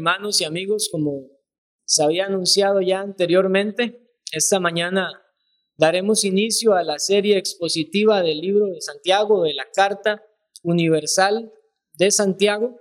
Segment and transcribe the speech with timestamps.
[0.00, 1.28] Hermanos y amigos, como
[1.84, 4.00] se había anunciado ya anteriormente,
[4.32, 5.12] esta mañana
[5.76, 10.24] daremos inicio a la serie expositiva del libro de Santiago, de la Carta
[10.62, 11.52] Universal
[11.92, 12.80] de Santiago,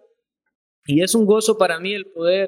[0.85, 2.47] y es un gozo para mí el poder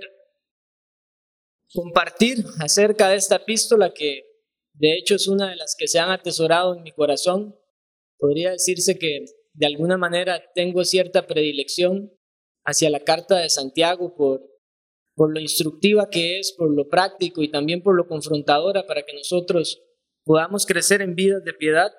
[1.74, 4.24] compartir acerca de esta epístola que
[4.72, 7.60] de hecho es una de las que se han atesorado en mi corazón.
[8.18, 12.18] Podría decirse que de alguna manera tengo cierta predilección
[12.64, 14.51] hacia la carta de Santiago por,
[15.16, 19.14] por lo instructiva que es, por lo práctico y también por lo confrontadora para que
[19.14, 19.82] nosotros
[20.24, 21.92] podamos crecer en vidas de piedad.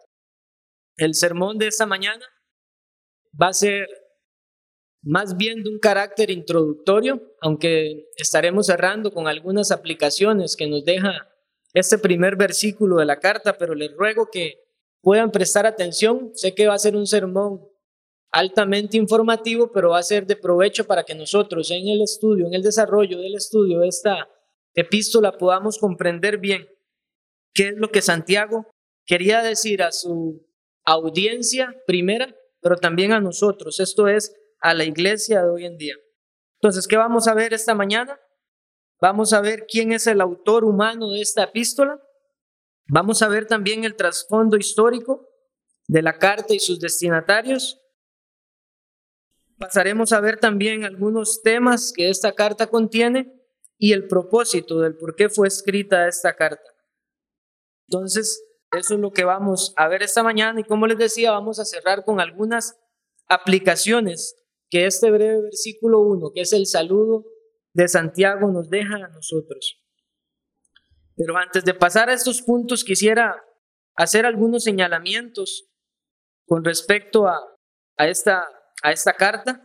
[0.97, 2.25] El sermón de esta mañana
[3.41, 3.89] va a ser
[5.03, 11.29] más bien de un carácter introductorio, aunque estaremos cerrando con algunas aplicaciones que nos deja
[11.75, 14.63] este primer versículo de la carta, pero les ruego que
[15.01, 16.31] puedan prestar atención.
[16.35, 17.67] Sé que va a ser un sermón
[18.33, 22.55] altamente informativo, pero va a ser de provecho para que nosotros en el estudio, en
[22.55, 24.29] el desarrollo del estudio de esta
[24.75, 26.67] epístola podamos comprender bien
[27.53, 28.67] qué es lo que Santiago
[29.05, 30.47] quería decir a su
[30.85, 35.95] audiencia primera, pero también a nosotros, esto es a la iglesia de hoy en día.
[36.55, 38.19] Entonces, ¿qué vamos a ver esta mañana?
[39.01, 42.01] Vamos a ver quién es el autor humano de esta epístola.
[42.89, 45.29] Vamos a ver también el trasfondo histórico
[45.89, 47.81] de la carta y sus destinatarios.
[49.59, 53.33] Pasaremos a ver también algunos temas que esta carta contiene
[53.79, 56.71] y el propósito del por qué fue escrita esta carta.
[57.89, 61.59] Entonces, eso es lo que vamos a ver esta mañana y como les decía, vamos
[61.59, 62.79] a cerrar con algunas
[63.29, 64.37] aplicaciones
[64.71, 67.25] que este breve versículo 1, que es el saludo
[67.75, 69.79] de Santiago, nos deja a nosotros.
[71.17, 73.45] Pero antes de pasar a estos puntos, quisiera
[73.97, 75.69] hacer algunos señalamientos
[76.47, 77.39] con respecto a,
[77.99, 78.49] a esta
[78.83, 79.65] a esta carta.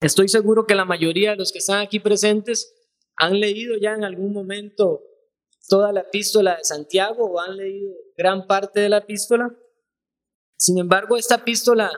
[0.00, 2.74] Estoy seguro que la mayoría de los que están aquí presentes
[3.16, 5.02] han leído ya en algún momento
[5.68, 9.54] toda la epístola de Santiago o han leído gran parte de la epístola.
[10.58, 11.90] Sin embargo, esta epístola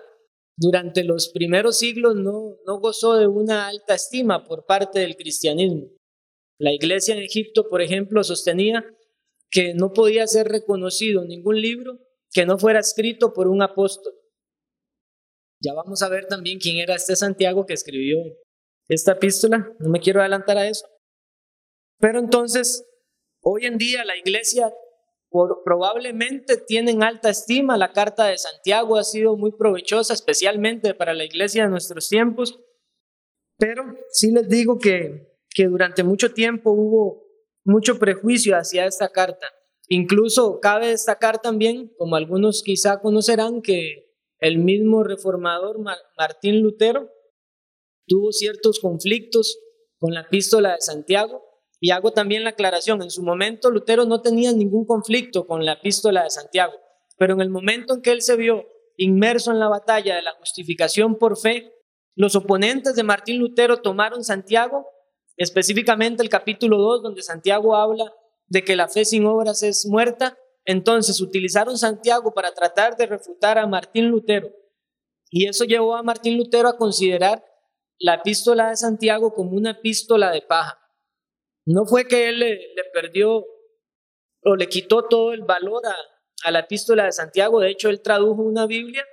[0.56, 5.88] durante los primeros siglos no, no gozó de una alta estima por parte del cristianismo.
[6.58, 8.84] La iglesia en Egipto, por ejemplo, sostenía
[9.50, 11.98] que no podía ser reconocido ningún libro
[12.32, 14.14] que no fuera escrito por un apóstol.
[15.66, 18.18] Ya vamos a ver también quién era este Santiago que escribió
[18.86, 19.68] esta epístola.
[19.80, 20.86] No me quiero adelantar a eso.
[21.98, 22.86] Pero entonces,
[23.42, 24.72] hoy en día la iglesia
[25.64, 31.14] probablemente tiene en alta estima la carta de Santiago, ha sido muy provechosa, especialmente para
[31.14, 32.60] la iglesia de nuestros tiempos.
[33.58, 33.82] Pero
[34.12, 37.24] sí les digo que, que durante mucho tiempo hubo
[37.64, 39.48] mucho prejuicio hacia esta carta.
[39.88, 44.05] Incluso cabe destacar también, como algunos quizá conocerán, que
[44.38, 45.78] el mismo reformador
[46.16, 47.10] Martín Lutero
[48.06, 49.58] tuvo ciertos conflictos
[49.98, 51.42] con la epístola de Santiago.
[51.78, 55.74] Y hago también la aclaración, en su momento Lutero no tenía ningún conflicto con la
[55.74, 56.72] epístola de Santiago,
[57.18, 58.64] pero en el momento en que él se vio
[58.96, 61.74] inmerso en la batalla de la justificación por fe,
[62.14, 64.86] los oponentes de Martín Lutero tomaron Santiago,
[65.36, 68.10] específicamente el capítulo 2, donde Santiago habla
[68.46, 73.56] de que la fe sin obras es muerta, entonces utilizaron Santiago para tratar de refutar
[73.56, 74.50] a Martín Lutero.
[75.30, 77.44] Y eso llevó a Martín Lutero a considerar
[77.98, 80.78] la epístola de Santiago como una epístola de paja.
[81.66, 82.60] No fue que él le,
[82.92, 83.44] perdió
[84.42, 85.82] o le quitó todo el valor
[86.44, 87.60] a, la epístola de Santiago.
[87.60, 89.04] De hecho, él tradujo una Biblia,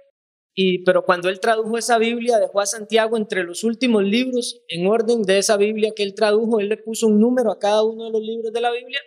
[0.56, 4.86] y, pero cuando él tradujo esa Biblia, dejó a Santiago entre los últimos libros en
[4.86, 6.60] orden de esa Biblia que él tradujo.
[6.60, 9.00] Él le puso un número a cada uno de los libros de la Biblia.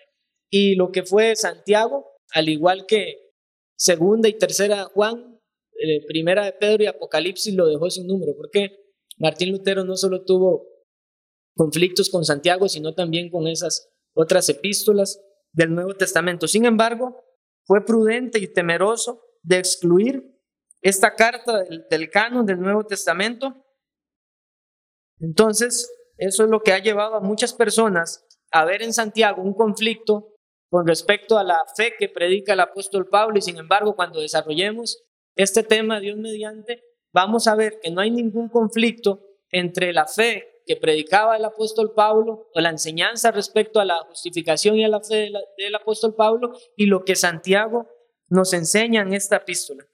[0.51, 3.33] Y lo que fue Santiago al igual que
[3.79, 5.41] segunda y tercera Juan,
[5.81, 8.77] eh, primera de Pedro y Apocalipsis lo dejó sin número, porque
[9.17, 10.67] Martín Lutero no solo tuvo
[11.55, 15.19] conflictos con Santiago, sino también con esas otras epístolas
[15.53, 16.47] del Nuevo Testamento.
[16.47, 17.25] Sin embargo,
[17.65, 20.39] fue prudente y temeroso de excluir
[20.83, 23.65] esta carta del, del canon del Nuevo Testamento.
[25.21, 29.55] Entonces, eso es lo que ha llevado a muchas personas a ver en Santiago un
[29.55, 30.36] conflicto
[30.69, 35.05] con respecto a la fe que predica el apóstol Pablo y sin embargo cuando desarrollemos
[35.37, 36.83] este tema, Dios mediante,
[37.13, 41.93] vamos a ver que no hay ningún conflicto entre la fe que predicaba el apóstol
[41.95, 46.53] Pablo o la enseñanza respecto a la justificación y a la fe del apóstol Pablo
[46.77, 47.87] y lo que Santiago
[48.29, 49.87] nos enseña en esta epístola.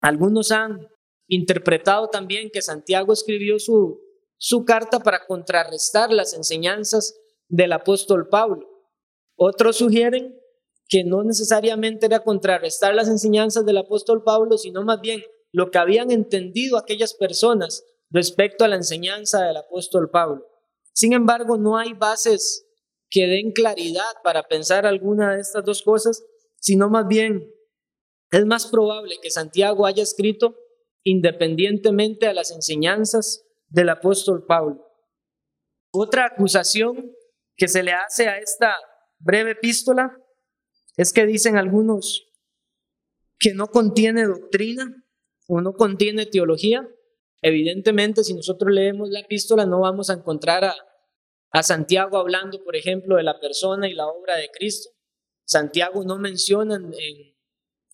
[0.00, 0.88] Algunos han
[1.26, 4.00] interpretado también que Santiago escribió su,
[4.36, 8.69] su carta para contrarrestar las enseñanzas del apóstol Pablo.
[9.42, 10.38] Otros sugieren
[10.86, 15.78] que no necesariamente era contrarrestar las enseñanzas del apóstol Pablo, sino más bien lo que
[15.78, 20.46] habían entendido aquellas personas respecto a la enseñanza del apóstol Pablo.
[20.92, 22.66] Sin embargo, no hay bases
[23.08, 26.22] que den claridad para pensar alguna de estas dos cosas,
[26.58, 27.50] sino más bien
[28.32, 30.54] es más probable que Santiago haya escrito
[31.02, 34.86] independientemente a las enseñanzas del apóstol Pablo.
[35.94, 37.16] Otra acusación
[37.56, 38.76] que se le hace a esta
[39.20, 40.16] breve epístola
[40.96, 42.26] es que dicen algunos
[43.38, 45.04] que no contiene doctrina
[45.46, 46.86] o no contiene teología.
[47.42, 50.74] Evidentemente, si nosotros leemos la epístola, no vamos a encontrar a,
[51.52, 54.90] a Santiago hablando, por ejemplo, de la persona y la obra de Cristo.
[55.46, 56.92] Santiago no menciona en,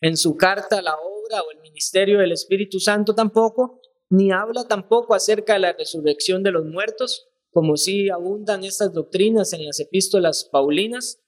[0.01, 3.81] en su carta la obra o el ministerio del Espíritu Santo tampoco,
[4.11, 7.26] ni habla tampoco acerca de la resurrección de los muertos,
[7.57, 11.23] como si abundan estas doctrinas en las epístolas paulinas,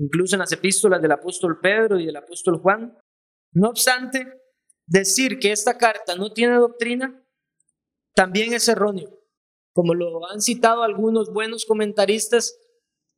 [0.00, 2.96] incluso en las epístolas del apóstol Pedro y del apóstol Juan.
[3.52, 4.26] No obstante,
[4.86, 7.22] decir que esta carta no tiene doctrina
[8.14, 9.20] también es erróneo.
[9.74, 12.58] Como lo han citado algunos buenos comentaristas,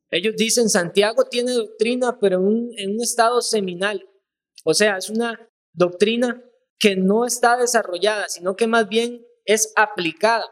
[0.09, 4.05] ellos dicen Santiago tiene doctrina, pero en un, en un estado seminal.
[4.65, 6.43] O sea, es una doctrina
[6.77, 10.43] que no está desarrollada, sino que más bien es aplicada.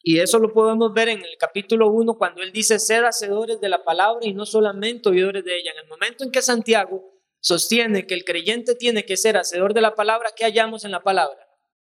[0.00, 3.68] Y eso lo podemos ver en el capítulo 1 cuando él dice, sed hacedores de
[3.68, 5.72] la palabra y no solamente oidores de ella.
[5.72, 7.02] En el momento en que Santiago
[7.40, 11.02] sostiene que el creyente tiene que ser hacedor de la palabra, ¿qué hallamos en la
[11.02, 11.38] palabra?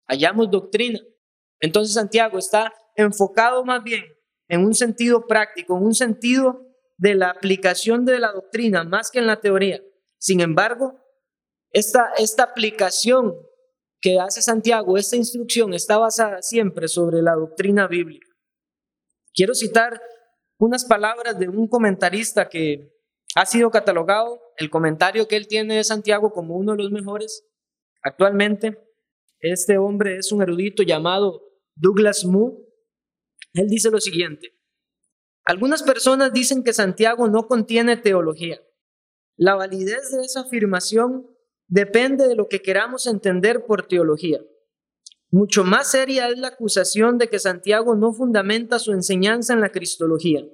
[0.07, 0.99] Hallamos doctrina.
[1.59, 4.03] Entonces Santiago está enfocado más bien
[4.47, 6.67] en un sentido práctico, en un sentido
[6.97, 9.81] de la aplicación de la doctrina más que en la teoría.
[10.17, 10.95] Sin embargo,
[11.71, 13.35] esta, esta aplicación
[14.01, 18.27] que hace Santiago, esta instrucción está basada siempre sobre la doctrina bíblica.
[19.33, 20.01] Quiero citar
[20.57, 22.93] unas palabras de un comentarista que
[23.35, 27.45] ha sido catalogado, el comentario que él tiene de Santiago como uno de los mejores.
[28.01, 28.77] Actualmente,
[29.39, 31.43] este hombre es un erudito llamado
[31.75, 32.65] Douglas Moo.
[33.53, 34.57] Él dice lo siguiente,
[35.45, 38.59] algunas personas dicen que Santiago no contiene teología.
[39.37, 41.27] La validez de esa afirmación
[41.67, 44.39] depende de lo que queramos entender por teología.
[45.29, 49.71] Mucho más seria es la acusación de que Santiago no fundamenta su enseñanza en la
[49.71, 50.45] cristología.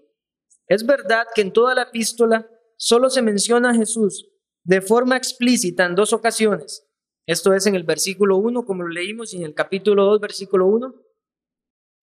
[0.67, 4.29] Es verdad que en toda la epístola solo se menciona a Jesús
[4.63, 6.87] de forma explícita en dos ocasiones.
[7.25, 10.67] Esto es en el versículo 1, como lo leímos, y en el capítulo 2, versículo
[10.67, 10.93] 1.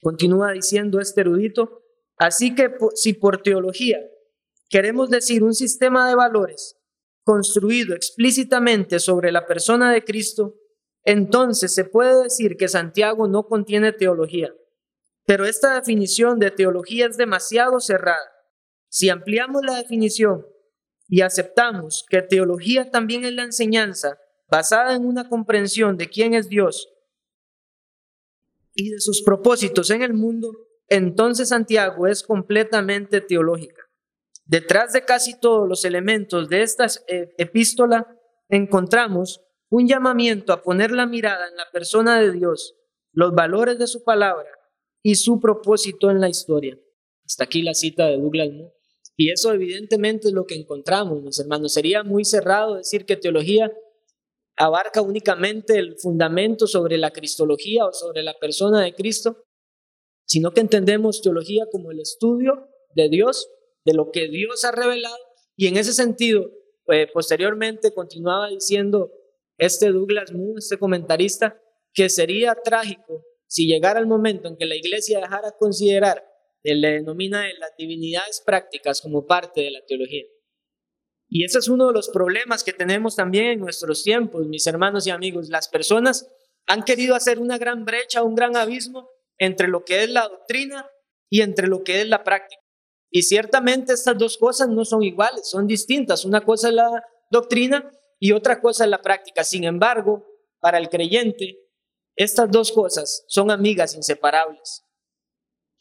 [0.02, 1.82] Continúa diciendo este erudito,
[2.16, 3.98] así que si por teología
[4.68, 6.79] queremos decir un sistema de valores
[7.24, 10.56] construido explícitamente sobre la persona de Cristo,
[11.04, 14.54] entonces se puede decir que Santiago no contiene teología.
[15.26, 18.30] Pero esta definición de teología es demasiado cerrada.
[18.88, 20.46] Si ampliamos la definición
[21.08, 24.18] y aceptamos que teología también es la enseñanza
[24.48, 26.88] basada en una comprensión de quién es Dios
[28.74, 30.52] y de sus propósitos en el mundo,
[30.88, 33.79] entonces Santiago es completamente teológica.
[34.50, 38.18] Detrás de casi todos los elementos de esta eh, epístola
[38.48, 42.74] encontramos un llamamiento a poner la mirada en la persona de Dios,
[43.12, 44.50] los valores de su palabra
[45.04, 46.76] y su propósito en la historia.
[47.24, 48.74] Hasta aquí la cita de Douglas Moore.
[49.16, 51.72] Y eso evidentemente es lo que encontramos, mis hermanos.
[51.72, 53.72] Sería muy cerrado decir que teología
[54.56, 59.44] abarca únicamente el fundamento sobre la cristología o sobre la persona de Cristo,
[60.26, 63.48] sino que entendemos teología como el estudio de Dios
[63.84, 65.16] de lo que Dios ha revelado.
[65.56, 66.50] Y en ese sentido,
[66.88, 69.12] eh, posteriormente continuaba diciendo
[69.58, 71.60] este Douglas Moon, este comentarista,
[71.92, 76.24] que sería trágico si llegara el momento en que la iglesia dejara considerar,
[76.62, 80.24] le denomina las divinidades prácticas como parte de la teología.
[81.28, 85.06] Y ese es uno de los problemas que tenemos también en nuestros tiempos, mis hermanos
[85.06, 85.48] y amigos.
[85.48, 86.28] Las personas
[86.66, 90.88] han querido hacer una gran brecha, un gran abismo entre lo que es la doctrina
[91.28, 92.59] y entre lo que es la práctica.
[93.10, 96.24] Y ciertamente estas dos cosas no son iguales, son distintas.
[96.24, 99.42] Una cosa es la doctrina y otra cosa es la práctica.
[99.42, 100.24] Sin embargo,
[100.60, 101.58] para el creyente,
[102.14, 104.84] estas dos cosas son amigas inseparables.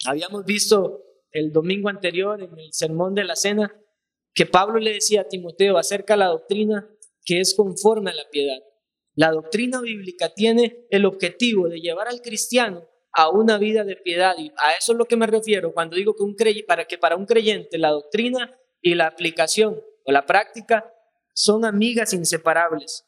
[0.06, 3.76] Habíamos visto el domingo anterior en el sermón de la cena
[4.34, 6.90] que Pablo le decía a Timoteo acerca de la doctrina
[7.26, 8.60] que es conforme a la piedad.
[9.14, 12.88] La doctrina bíblica tiene el objetivo de llevar al cristiano
[13.20, 14.36] a una vida de piedad.
[14.38, 16.36] Y a eso es lo que me refiero cuando digo que, un
[16.66, 20.94] para que para un creyente la doctrina y la aplicación o la práctica
[21.34, 23.06] son amigas inseparables.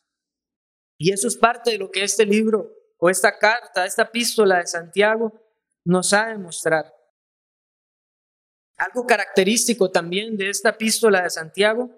[0.97, 4.67] Y eso es parte de lo que este libro o esta carta, esta epístola de
[4.67, 5.31] Santiago
[5.85, 6.93] nos ha de mostrar.
[8.77, 11.89] Algo característico también de esta epístola de Santiago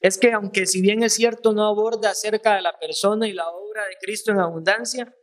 [0.00, 3.48] es que aunque si bien es cierto no aborda acerca de la persona y la
[3.50, 5.14] obra de Cristo en abundancia,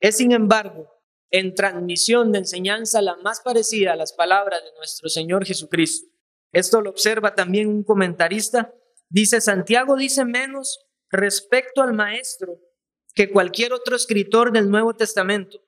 [0.00, 1.01] es sin embargo
[1.32, 6.08] en transmisión de enseñanza la más parecida a las palabras de nuestro Señor Jesucristo.
[6.52, 8.74] Esto lo observa también un comentarista.
[9.08, 10.78] Dice, Santiago dice menos
[11.10, 12.60] respecto al maestro
[13.14, 15.58] que cualquier otro escritor del Nuevo Testamento,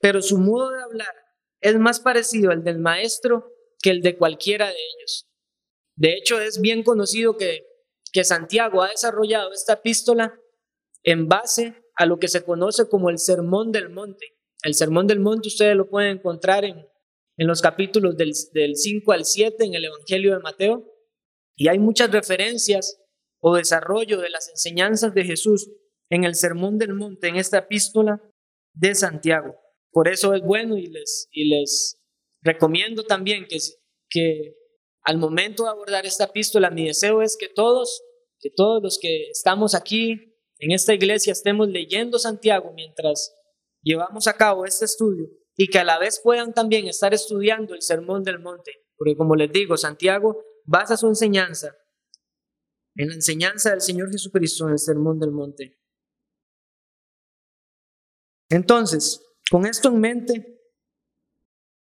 [0.00, 1.14] pero su modo de hablar
[1.60, 3.50] es más parecido al del maestro
[3.82, 5.26] que el de cualquiera de ellos.
[5.96, 7.66] De hecho, es bien conocido que,
[8.12, 10.38] que Santiago ha desarrollado esta epístola
[11.02, 14.39] en base a lo que se conoce como el Sermón del Monte.
[14.62, 16.86] El Sermón del Monte ustedes lo pueden encontrar en,
[17.36, 20.86] en los capítulos del, del 5 al 7 en el Evangelio de Mateo.
[21.56, 23.00] Y hay muchas referencias
[23.40, 25.70] o desarrollo de las enseñanzas de Jesús
[26.10, 28.20] en el Sermón del Monte, en esta epístola
[28.74, 29.56] de Santiago.
[29.90, 31.98] Por eso es bueno y les, y les
[32.42, 33.58] recomiendo también que,
[34.08, 34.56] que
[35.02, 38.02] al momento de abordar esta epístola, mi deseo es que todos,
[38.38, 43.34] que todos los que estamos aquí en esta iglesia estemos leyendo Santiago mientras
[43.82, 47.82] llevamos a cabo este estudio y que a la vez puedan también estar estudiando el
[47.82, 51.76] Sermón del Monte, porque como les digo, Santiago basa su enseñanza
[52.96, 55.78] en la enseñanza del Señor Jesucristo en el Sermón del Monte.
[58.50, 60.60] Entonces, con esto en mente,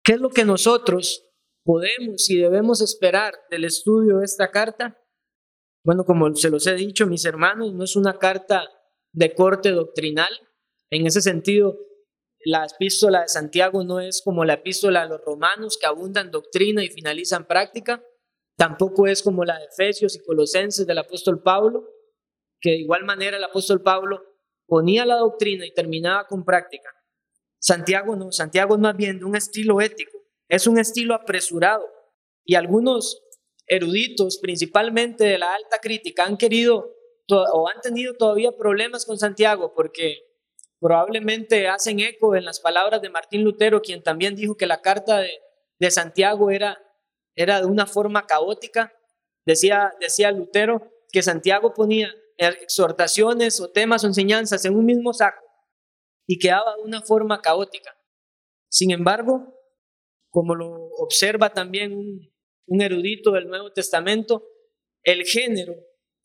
[0.02, 1.30] ¿qué es lo que nosotros
[1.62, 4.98] podemos y debemos esperar del estudio de esta carta?
[5.84, 8.64] Bueno, como se los he dicho, mis hermanos, no es una carta
[9.12, 10.30] de corte doctrinal.
[10.94, 11.76] En ese sentido,
[12.44, 16.84] la epístola de Santiago no es como la epístola de los romanos que abundan doctrina
[16.84, 18.00] y finalizan práctica.
[18.56, 21.88] Tampoco es como la de Efesios y Colosenses del apóstol Pablo,
[22.60, 24.22] que de igual manera el apóstol Pablo
[24.68, 26.90] ponía la doctrina y terminaba con práctica.
[27.58, 30.16] Santiago no, Santiago es más bien de un estilo ético,
[30.48, 31.84] es un estilo apresurado.
[32.44, 33.20] Y algunos
[33.66, 36.94] eruditos, principalmente de la alta crítica, han querido
[37.28, 40.33] o han tenido todavía problemas con Santiago porque
[40.84, 45.18] probablemente hacen eco en las palabras de Martín Lutero, quien también dijo que la carta
[45.18, 46.78] de, Santiago era,
[47.34, 48.92] era de una forma caótica.
[49.46, 55.42] Decía, decía Lutero que Santiago ponía exhortaciones o temas o enseñanzas en un mismo saco
[56.26, 57.96] y quedaba de una forma caótica.
[58.68, 59.58] Sin embargo,
[60.28, 61.94] como lo observa también
[62.66, 64.46] un, erudito del Nuevo Testamento,
[65.02, 65.76] el género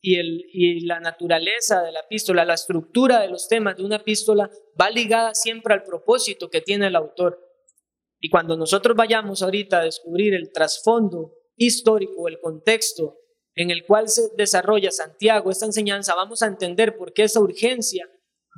[0.02, 3.98] y, el, y, la naturaleza de la epístola, la estructura de los temas de una
[3.98, 7.40] epístola va ligada siempre al propósito que tiene el autor.
[8.20, 13.18] Y cuando nosotros vayamos ahorita a descubrir el trasfondo histórico, el contexto
[13.56, 18.10] en el cual se desarrolla Santiago, esta enseñanza, vamos a entender por qué esa urgencia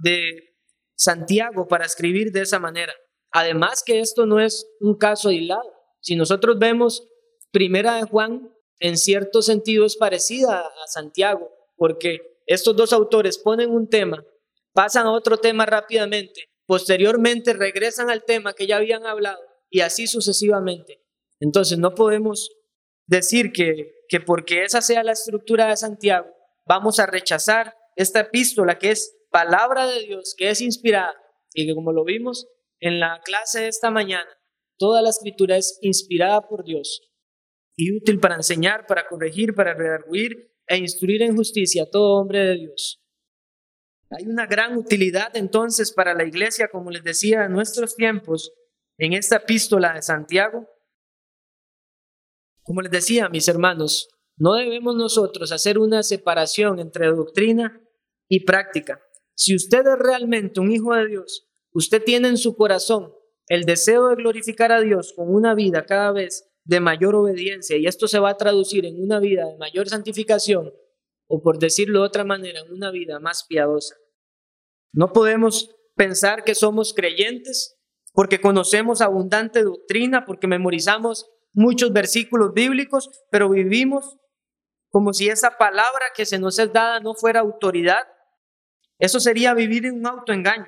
[0.04, 0.56] de
[0.96, 2.94] Santiago para escribir de esa manera.
[3.32, 5.74] Además que esto no es un caso aislado.
[6.02, 7.08] Si nosotros vemos
[7.52, 8.50] Primera de Juan,
[8.82, 14.26] en cierto sentido es parecida a Santiago, porque estos dos autores ponen un tema,
[14.74, 20.08] pasan a otro tema rápidamente, posteriormente regresan al tema que ya habían hablado y así
[20.08, 21.00] sucesivamente.
[21.40, 22.50] Entonces no podemos
[23.06, 26.28] decir que, que porque esa sea la estructura de Santiago,
[26.66, 31.16] vamos a rechazar esta epístola que es palabra de Dios, que es inspirada
[31.54, 32.48] y que como lo vimos
[32.80, 34.30] en la clase de esta mañana,
[34.78, 37.11] toda la escritura es inspirada por Dios
[37.82, 42.38] y útil para enseñar, para corregir, para redarguir e instruir en justicia a todo hombre
[42.46, 43.02] de Dios.
[44.12, 48.54] Hay una gran utilidad entonces para la iglesia, como les decía, en nuestros tiempos,
[49.00, 50.68] en esta epístola de Santiago,
[52.62, 57.82] como les decía, mis hermanos, no debemos nosotros hacer una separación entre doctrina
[58.30, 59.02] y práctica.
[59.34, 63.12] Si usted es realmente un hijo de Dios, usted tiene en su corazón
[63.48, 67.88] el deseo de glorificar a Dios con una vida cada vez de mayor obediencia y
[67.88, 70.72] esto se va a traducir en una vida de mayor santificación
[71.34, 73.96] o por decirlo de otra manera, en una vida más piadosa.
[74.92, 77.78] No podemos pensar que somos creyentes
[78.14, 84.18] porque conocemos abundante doctrina, porque memorizamos muchos versículos bíblicos, pero vivimos
[84.90, 88.06] como si esa palabra que se nos es dada no fuera autoridad.
[89.00, 90.68] Eso sería vivir en un autoengaño.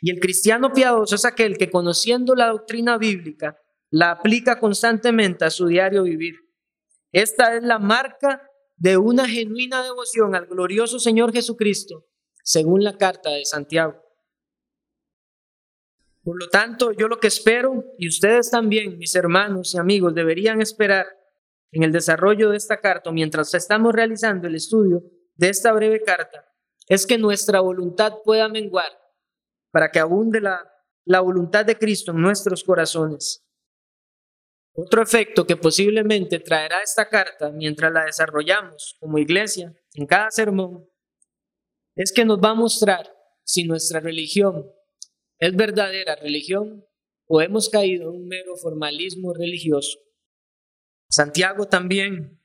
[0.00, 5.50] Y el cristiano piadoso es aquel que conociendo la doctrina bíblica la aplica constantemente a
[5.50, 6.34] su diario vivir.
[7.12, 8.42] Esta es la marca
[8.76, 12.06] de una genuina devoción al glorioso Señor Jesucristo,
[12.44, 14.02] según la carta de Santiago.
[16.22, 20.60] Por lo tanto, yo lo que espero, y ustedes también, mis hermanos y amigos, deberían
[20.60, 21.06] esperar
[21.72, 25.02] en el desarrollo de esta carta, mientras estamos realizando el estudio
[25.34, 26.46] de esta breve carta,
[26.86, 28.90] es que nuestra voluntad pueda menguar
[29.70, 30.70] para que abunde la,
[31.04, 33.47] la voluntad de Cristo en nuestros corazones.
[34.74, 40.88] Otro efecto que posiblemente traerá esta carta mientras la desarrollamos como iglesia en cada sermón
[41.96, 44.70] es que nos va a mostrar si nuestra religión
[45.38, 46.84] es verdadera religión
[47.26, 49.98] o hemos caído en un mero formalismo religioso.
[51.10, 52.40] Santiago también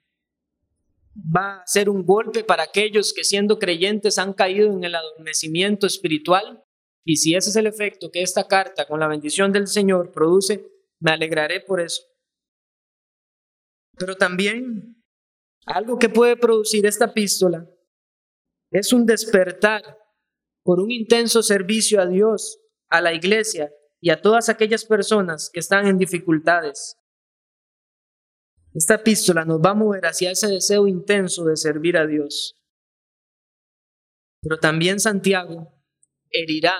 [1.15, 5.85] va a ser un golpe para aquellos que siendo creyentes han caído en el adormecimiento
[5.85, 6.63] espiritual.
[7.05, 10.65] Y si ese es el efecto que esta carta con la bendición del Señor produce,
[10.99, 12.01] me alegraré por eso.
[13.97, 15.03] Pero también
[15.65, 17.69] algo que puede producir esta epístola
[18.71, 19.97] es un despertar
[20.63, 22.59] por un intenso servicio a Dios,
[22.89, 23.71] a la iglesia
[24.01, 26.97] y a todas aquellas personas que están en dificultades.
[28.73, 32.57] Esta epístola nos va a mover hacia ese deseo intenso de servir a Dios.
[34.41, 35.71] Pero también Santiago
[36.31, 36.73] herirá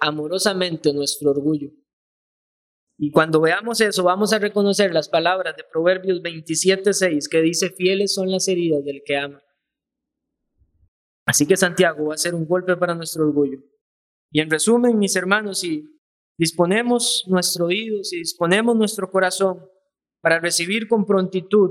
[0.00, 1.70] amorosamente nuestro orgullo.
[2.96, 8.14] Y cuando veamos eso, vamos a reconocer las palabras de Proverbios 27:6 que dice, fieles
[8.14, 9.42] son las heridas del que ama.
[11.26, 13.58] Así que Santiago va a ser un golpe para nuestro orgullo.
[14.30, 15.84] Y en resumen, mis hermanos, si
[16.36, 19.64] disponemos nuestro oído, si disponemos nuestro corazón
[20.20, 21.70] para recibir con prontitud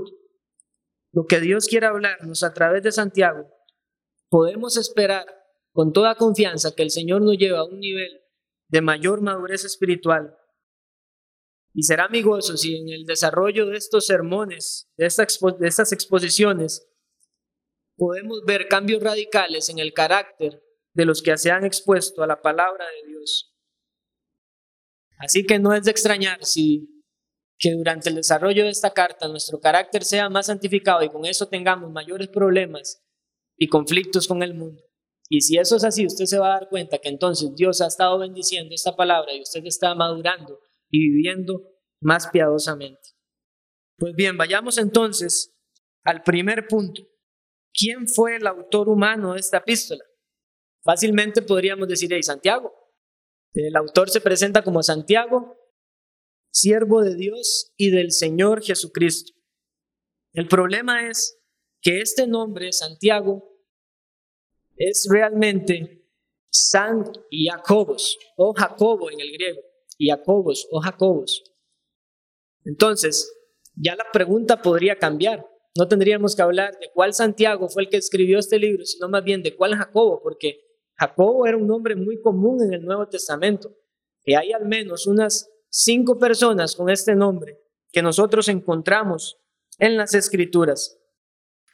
[1.12, 3.46] lo que Dios quiere hablarnos a través de Santiago,
[4.28, 5.26] podemos esperar
[5.72, 8.20] con toda confianza que el Señor nos lleva a un nivel
[8.68, 10.36] de mayor madurez espiritual.
[11.74, 15.08] Y será mi gozo si en el desarrollo de estos sermones, de,
[15.58, 16.88] de estas exposiciones,
[17.96, 20.62] podemos ver cambios radicales en el carácter
[20.92, 23.52] de los que se han expuesto a la palabra de Dios.
[25.18, 26.88] Así que no es de extrañar si
[27.58, 31.48] que durante el desarrollo de esta carta nuestro carácter sea más santificado y con eso
[31.48, 33.02] tengamos mayores problemas
[33.56, 34.82] y conflictos con el mundo.
[35.28, 37.86] Y si eso es así, usted se va a dar cuenta que entonces Dios ha
[37.86, 40.60] estado bendiciendo esta palabra y usted está madurando
[40.94, 41.60] y viviendo
[42.00, 43.00] más piadosamente.
[43.98, 45.52] Pues bien, vayamos entonces
[46.04, 47.02] al primer punto.
[47.72, 50.04] ¿Quién fue el autor humano de esta epístola?
[50.84, 52.72] Fácilmente podríamos decir, hey, Santiago.
[53.54, 55.56] El autor se presenta como Santiago,
[56.52, 59.32] siervo de Dios y del Señor Jesucristo.
[60.32, 61.40] El problema es
[61.80, 63.42] que este nombre, Santiago,
[64.76, 66.08] es realmente
[66.52, 69.60] San Jacobos o Jacobo en el griego,
[69.98, 71.42] Jacobos o Jacobos.
[72.64, 73.32] Entonces,
[73.74, 75.46] ya la pregunta podría cambiar.
[75.76, 79.24] No tendríamos que hablar de cuál Santiago fue el que escribió este libro, sino más
[79.24, 80.60] bien de cuál Jacobo, porque
[80.96, 83.76] Jacobo era un nombre muy común en el Nuevo Testamento.
[84.24, 89.38] Y hay al menos unas cinco personas con este nombre que nosotros encontramos
[89.78, 90.98] en las escrituras.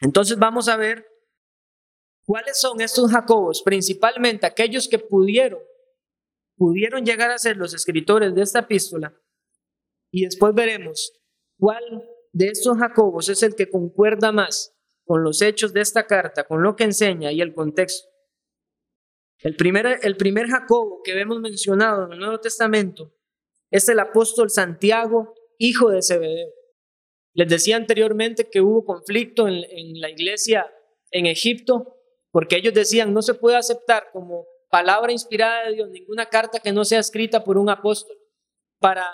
[0.01, 1.07] Entonces vamos a ver
[2.25, 5.61] cuáles son estos Jacobos, principalmente aquellos que pudieron,
[6.61, 9.19] pudieron llegar a ser los escritores de esta epístola.
[10.13, 11.19] Y después veremos
[11.59, 11.83] cuál
[12.33, 16.63] de estos Jacobos es el que concuerda más con los hechos de esta carta, con
[16.63, 18.11] lo que enseña y el contexto.
[19.39, 23.17] El primer, el primer Jacobo que vemos mencionado en el Nuevo Testamento
[23.71, 26.51] es el apóstol Santiago, hijo de Zebedeo.
[27.33, 30.71] Les decía anteriormente que hubo conflicto en, en la iglesia
[31.11, 31.97] en Egipto
[32.31, 36.73] porque ellos decían no se puede aceptar como palabra inspirada de Dios ninguna carta que
[36.73, 38.17] no sea escrita por un apóstol.
[38.79, 39.07] Para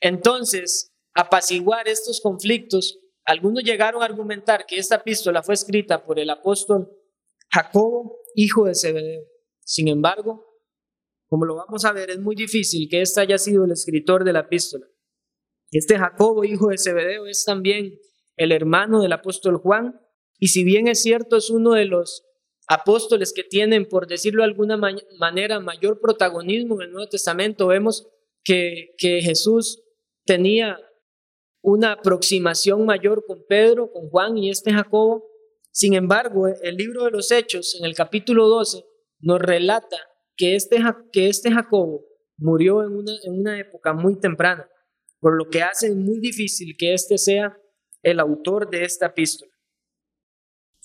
[0.00, 6.30] entonces apaciguar estos conflictos, algunos llegaron a argumentar que esta epístola fue escrita por el
[6.30, 6.90] apóstol
[7.50, 9.22] Jacobo, hijo de Zebedeo.
[9.64, 10.46] Sin embargo,
[11.26, 14.32] como lo vamos a ver, es muy difícil que éste haya sido el escritor de
[14.32, 14.86] la epístola.
[15.70, 17.98] Este Jacobo, hijo de Zebedeo, es también
[18.36, 20.00] el hermano del apóstol Juan,
[20.38, 22.27] y si bien es cierto, es uno de los
[22.68, 24.76] apóstoles que tienen, por decirlo de alguna
[25.18, 28.06] manera, mayor protagonismo en el Nuevo Testamento, vemos
[28.44, 29.82] que, Jesús
[30.24, 30.78] tenía
[31.62, 35.26] una aproximación mayor con Pedro, con Juan y este Jacobo.
[35.70, 38.84] Sin embargo, el libro de los Hechos, en el capítulo 12,
[39.20, 39.96] nos relata
[40.36, 40.78] que este,
[41.12, 42.04] que este Jacobo
[42.36, 44.68] murió en una, en una época muy temprana,
[45.20, 47.56] por lo que hace muy difícil que este sea
[48.02, 49.52] el autor de esta epístola.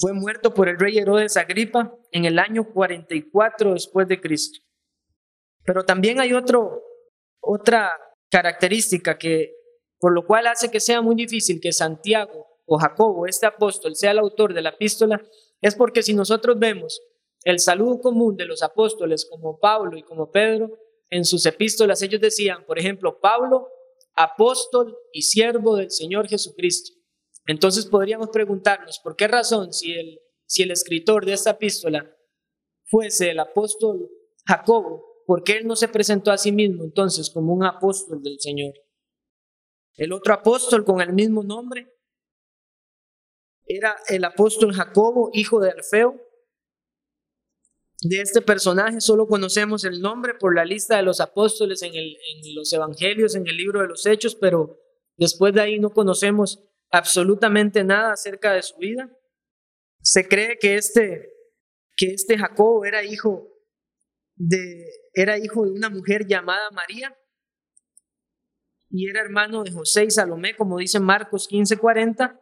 [0.03, 4.59] Fue muerto por el rey Herodes Agripa en el año 44 después de Cristo.
[5.63, 6.83] Pero también hay otro,
[7.39, 7.89] otra
[8.29, 9.53] característica que,
[9.97, 14.11] por lo cual hace que sea muy difícil que Santiago o Jacobo, este apóstol, sea
[14.11, 15.23] el autor de la epístola,
[15.61, 17.01] es porque si nosotros vemos
[17.45, 20.79] el saludo común de los apóstoles como Pablo y como Pedro,
[21.11, 23.69] en sus epístolas ellos decían, por ejemplo, Pablo,
[24.15, 26.91] apóstol y siervo del Señor Jesucristo.
[27.45, 32.09] Entonces podríamos preguntarnos, ¿por qué razón si el, si el escritor de esta epístola
[32.85, 34.09] fuese el apóstol
[34.45, 38.39] Jacobo, por qué él no se presentó a sí mismo entonces como un apóstol del
[38.39, 38.73] Señor?
[39.95, 41.93] El otro apóstol con el mismo nombre
[43.65, 46.19] era el apóstol Jacobo, hijo de Alfeo,
[48.05, 52.55] de este personaje solo conocemos el nombre por la lista de los apóstoles en, en
[52.55, 54.77] los evangelios, en el libro de los hechos, pero
[55.15, 56.59] después de ahí no conocemos
[56.93, 59.09] absolutamente nada acerca de su vida.
[60.01, 61.33] Se cree que este,
[61.97, 63.49] que este Jacobo era hijo
[64.35, 67.17] de, era hijo de una mujer llamada María
[68.91, 72.39] y era hermano de José y Salomé, como dice Marcos 15:40.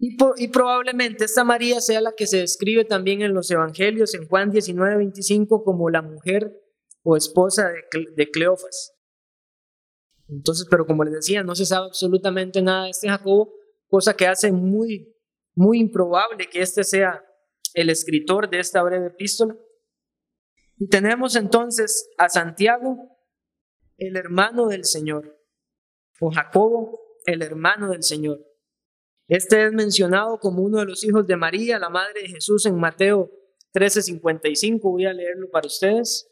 [0.00, 4.26] Y, y, probablemente esta María sea la que se describe también en los evangelios, en
[4.26, 6.60] Juan 19:25, como la mujer
[7.04, 8.93] o esposa de, de Cleofas.
[10.28, 13.52] Entonces, pero como les decía, no se sabe absolutamente nada de este Jacobo,
[13.88, 15.14] cosa que hace muy,
[15.54, 17.24] muy improbable que este sea
[17.74, 19.56] el escritor de esta breve epístola.
[20.78, 22.96] Y tenemos entonces a Santiago,
[23.98, 25.38] el hermano del Señor,
[26.20, 28.40] o Jacobo, el hermano del Señor.
[29.28, 32.76] Este es mencionado como uno de los hijos de María, la madre de Jesús, en
[32.76, 33.30] Mateo
[33.72, 34.90] 13:55.
[34.90, 36.30] Voy a leerlo para ustedes.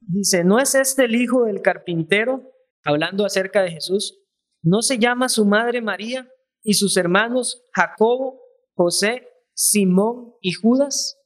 [0.00, 2.49] Dice, ¿no es este el hijo del carpintero?
[2.84, 4.20] Hablando acerca de Jesús,
[4.62, 6.30] ¿no se llama su madre María
[6.62, 8.40] y sus hermanos Jacobo,
[8.74, 11.16] José, Simón y Judas?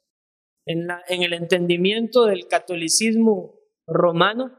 [0.66, 4.58] En, la, en el entendimiento del catolicismo romano,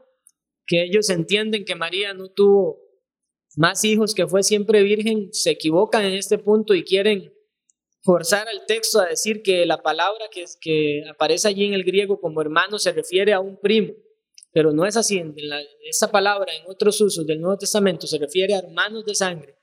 [0.64, 2.78] que ellos entienden que María no tuvo
[3.56, 7.32] más hijos, que fue siempre virgen, se equivocan en este punto y quieren
[8.02, 12.20] forzar al texto a decir que la palabra que, que aparece allí en el griego
[12.20, 13.94] como hermano se refiere a un primo
[14.56, 15.22] pero no es así.
[15.86, 19.58] esa palabra en otros usos del Nuevo Testamento se refiere a hermanos de sangre.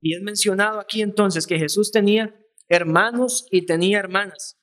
[0.00, 2.32] Y es mencionado aquí entonces que Jesús tenía
[2.68, 4.60] hermanos y tenía hermanas.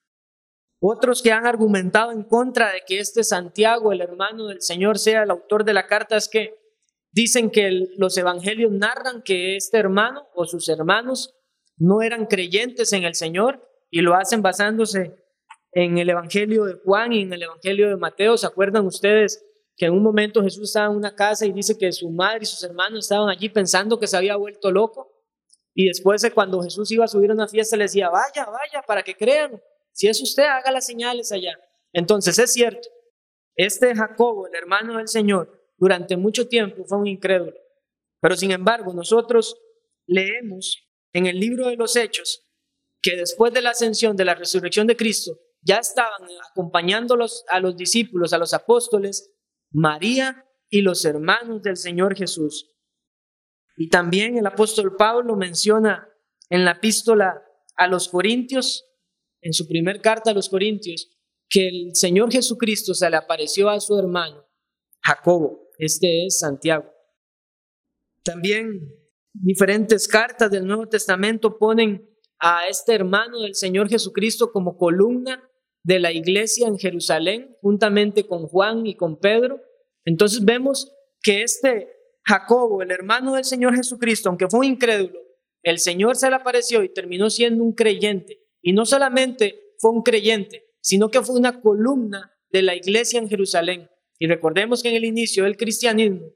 [0.79, 5.23] Otros que han argumentado en contra de que este Santiago, el hermano del Señor, sea
[5.23, 6.56] el autor de la carta, es que
[7.12, 11.36] dicen que los evangelios narran que este hermano o sus hermanos
[11.75, 15.17] no eran creyentes en el Señor y lo hacen basándose
[15.75, 18.38] en el Evangelio de Juan y en el Evangelio de Mateo.
[18.38, 19.43] ¿Se acuerdan ustedes
[19.75, 22.45] que en un momento Jesús estaba en una casa y dice que su madre y
[22.45, 25.12] sus hermanos estaban allí pensando que se había vuelto loco?
[25.73, 28.83] Y después de cuando Jesús iba a subir a una fiesta le decía, vaya, vaya,
[28.86, 29.62] para que crean.
[29.91, 31.57] Si es usted, haga las señales allá.
[31.91, 32.89] Entonces es cierto,
[33.55, 37.57] este Jacobo, el hermano del Señor, durante mucho tiempo fue un incrédulo.
[38.21, 39.59] Pero sin embargo, nosotros
[40.05, 42.47] leemos en el libro de los Hechos
[43.01, 47.76] que después de la ascensión, de la resurrección de Cristo, ya estaban acompañándolos a los
[47.76, 49.32] discípulos, a los apóstoles,
[49.71, 52.71] María y los hermanos del Señor Jesús.
[53.78, 56.08] Y también el apóstol Pablo menciona
[56.49, 57.41] en la epístola
[57.76, 58.86] a los Corintios,
[59.41, 61.10] en su primer carta a los Corintios,
[61.49, 64.45] que el Señor Jesucristo se le apareció a su hermano
[65.02, 66.89] Jacobo, este es Santiago.
[68.23, 68.80] También
[69.34, 75.49] diferentes cartas del Nuevo Testamento ponen a este hermano del Señor Jesucristo como columna
[75.84, 79.62] de la iglesia en Jerusalén, juntamente con Juan y con Pedro.
[80.06, 80.91] Entonces vemos
[81.22, 81.89] que este
[82.26, 85.19] Jacobo, el hermano del Señor Jesucristo, aunque fue un incrédulo,
[85.62, 88.39] el Señor se le apareció y terminó siendo un creyente.
[88.62, 93.30] Y no solamente fue un creyente, sino que fue una columna de la iglesia en
[93.30, 93.89] Jerusalén.
[94.19, 96.32] Y recordemos que en el inicio del cristianismo,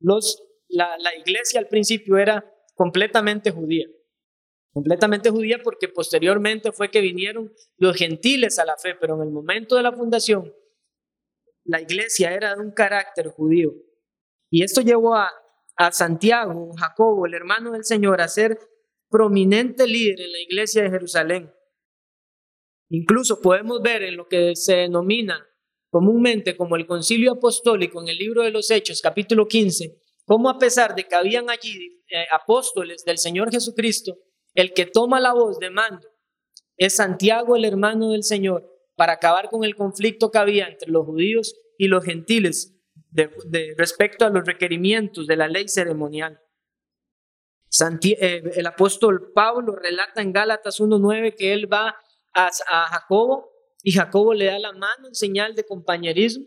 [0.00, 3.86] los, la, la iglesia al principio era completamente judía
[4.72, 9.30] completamente judía porque posteriormente fue que vinieron los gentiles a la fe, pero en el
[9.30, 10.52] momento de la fundación
[11.64, 13.72] la iglesia era de un carácter judío.
[14.50, 15.30] Y esto llevó a,
[15.76, 18.58] a Santiago, Jacobo, el hermano del Señor, a ser
[19.08, 21.52] prominente líder en la iglesia de Jerusalén.
[22.88, 25.46] Incluso podemos ver en lo que se denomina
[25.90, 30.58] comúnmente como el concilio apostólico en el libro de los Hechos, capítulo 15, cómo a
[30.58, 34.18] pesar de que habían allí eh, apóstoles del Señor Jesucristo,
[34.54, 36.08] el que toma la voz de mando
[36.76, 41.04] es Santiago, el hermano del Señor, para acabar con el conflicto que había entre los
[41.04, 42.74] judíos y los gentiles
[43.10, 46.40] de, respecto a los requerimientos de la ley ceremonial.
[48.02, 51.96] Eh, el apóstol Pablo relata en Gálatas 1.9 que él va
[52.34, 53.50] a, a Jacobo
[53.82, 56.46] y Jacobo le da la mano en señal de compañerismo.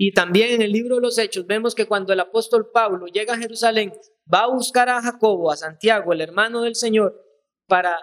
[0.00, 3.34] Y también en el libro de los Hechos vemos que cuando el apóstol Pablo llega
[3.34, 3.92] a Jerusalén,
[4.32, 7.20] va a buscar a Jacobo, a Santiago, el hermano del Señor,
[7.66, 7.98] para,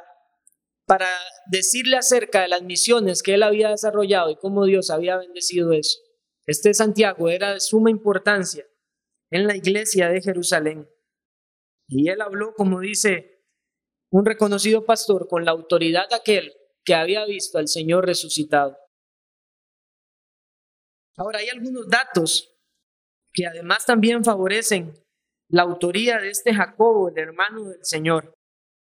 [0.85, 1.07] para
[1.49, 5.97] decirle acerca de las misiones que él había desarrollado y cómo Dios había bendecido eso.
[6.45, 8.65] Este Santiago era de suma importancia
[9.31, 10.89] en la iglesia de Jerusalén.
[11.87, 13.45] Y él habló, como dice
[14.11, 16.53] un reconocido pastor, con la autoridad de aquel
[16.83, 18.77] que había visto al Señor resucitado.
[21.17, 22.53] Ahora, hay algunos datos
[23.33, 24.93] que además también favorecen
[25.49, 28.33] la autoría de este Jacobo, el hermano del Señor.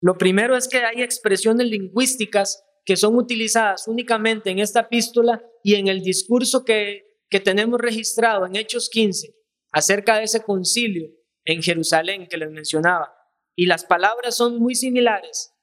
[0.01, 5.75] Lo primero es que hay expresiones lingüísticas que son utilizadas únicamente en esta epístola y
[5.75, 9.35] en el discurso que, que tenemos registrado en Hechos 15
[9.71, 11.09] acerca de ese concilio
[11.43, 13.13] en Jerusalén que les mencionaba.
[13.55, 15.56] Y las palabras son muy similares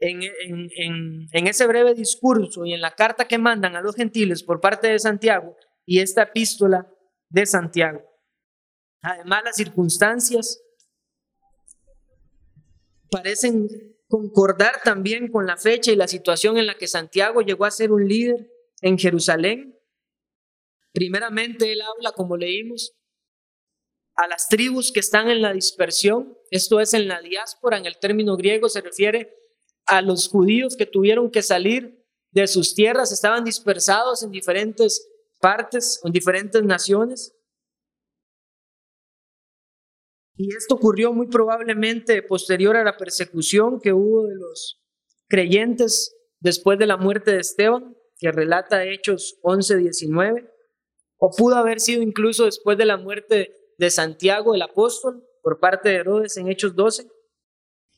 [0.00, 4.88] en, ese breve discurso y en la carta que mandan a los gentiles por parte
[4.88, 6.90] de Santiago y esta epístola
[7.28, 8.02] de Santiago.
[9.02, 10.62] Además, las circunstancias
[13.10, 13.68] parecen
[14.08, 17.92] concordar también con la fecha y la situación en la que Santiago llegó a ser
[17.92, 19.78] un líder en Jerusalén.
[20.92, 22.96] Primeramente, él habla, como leímos,
[24.16, 27.98] a las tribus que están en la dispersión, esto es en la diáspora, en el
[27.98, 29.39] término griego se refiere
[29.90, 32.00] a los judíos que tuvieron que salir
[32.30, 35.08] de sus tierras, estaban dispersados en diferentes
[35.40, 37.34] partes, en diferentes naciones.
[40.36, 44.80] Y esto ocurrió muy probablemente posterior a la persecución que hubo de los
[45.28, 50.48] creyentes después de la muerte de Esteban, que relata Hechos 11:19,
[51.18, 55.88] o pudo haber sido incluso después de la muerte de Santiago el apóstol por parte
[55.88, 57.10] de Herodes en Hechos 12.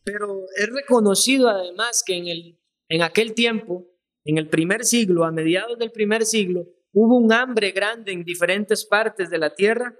[0.04, 3.86] Pero es reconocido además que en, el, en aquel tiempo,
[4.24, 8.84] en el primer siglo, a mediados del primer siglo, hubo un hambre grande en diferentes
[8.84, 9.96] partes de la tierra.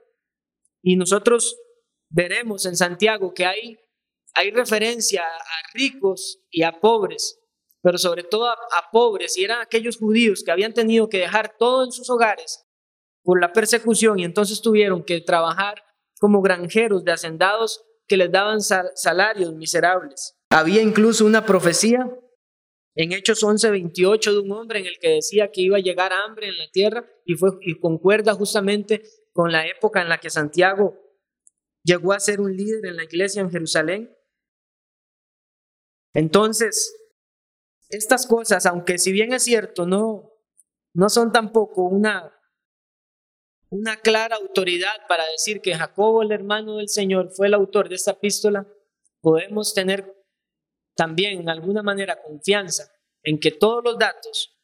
[0.83, 1.57] Y nosotros
[2.09, 3.79] veremos en Santiago que hay,
[4.35, 7.41] hay referencia a ricos y a pobres,
[7.83, 8.57] pero sobre todo a,
[8.93, 12.65] pobres, y eran aquellos judíos que habían tenido que dejar todo en sus hogares
[13.23, 15.83] por la persecución y entonces tuvieron que trabajar
[16.21, 20.37] como granjeros de hacendados que les daban salarios miserables.
[20.51, 22.15] Había incluso una profecía
[22.95, 26.49] en Hechos 11:28 de un hombre en el que decía que iba a llegar hambre
[26.49, 30.95] en la tierra y, fue, y concuerda justamente con la época en la que Santiago
[31.83, 34.15] llegó a ser un líder en la iglesia en Jerusalén.
[36.13, 36.95] Entonces,
[37.89, 40.35] estas cosas, aunque si bien es cierto, no,
[40.93, 42.31] no son tampoco una,
[43.73, 47.95] una clara autoridad para decir que Jacobo, el hermano del Señor, fue el autor de
[47.95, 48.67] esta epístola,
[49.21, 50.15] podemos tener
[50.95, 54.59] también en alguna manera confianza en que todos los datos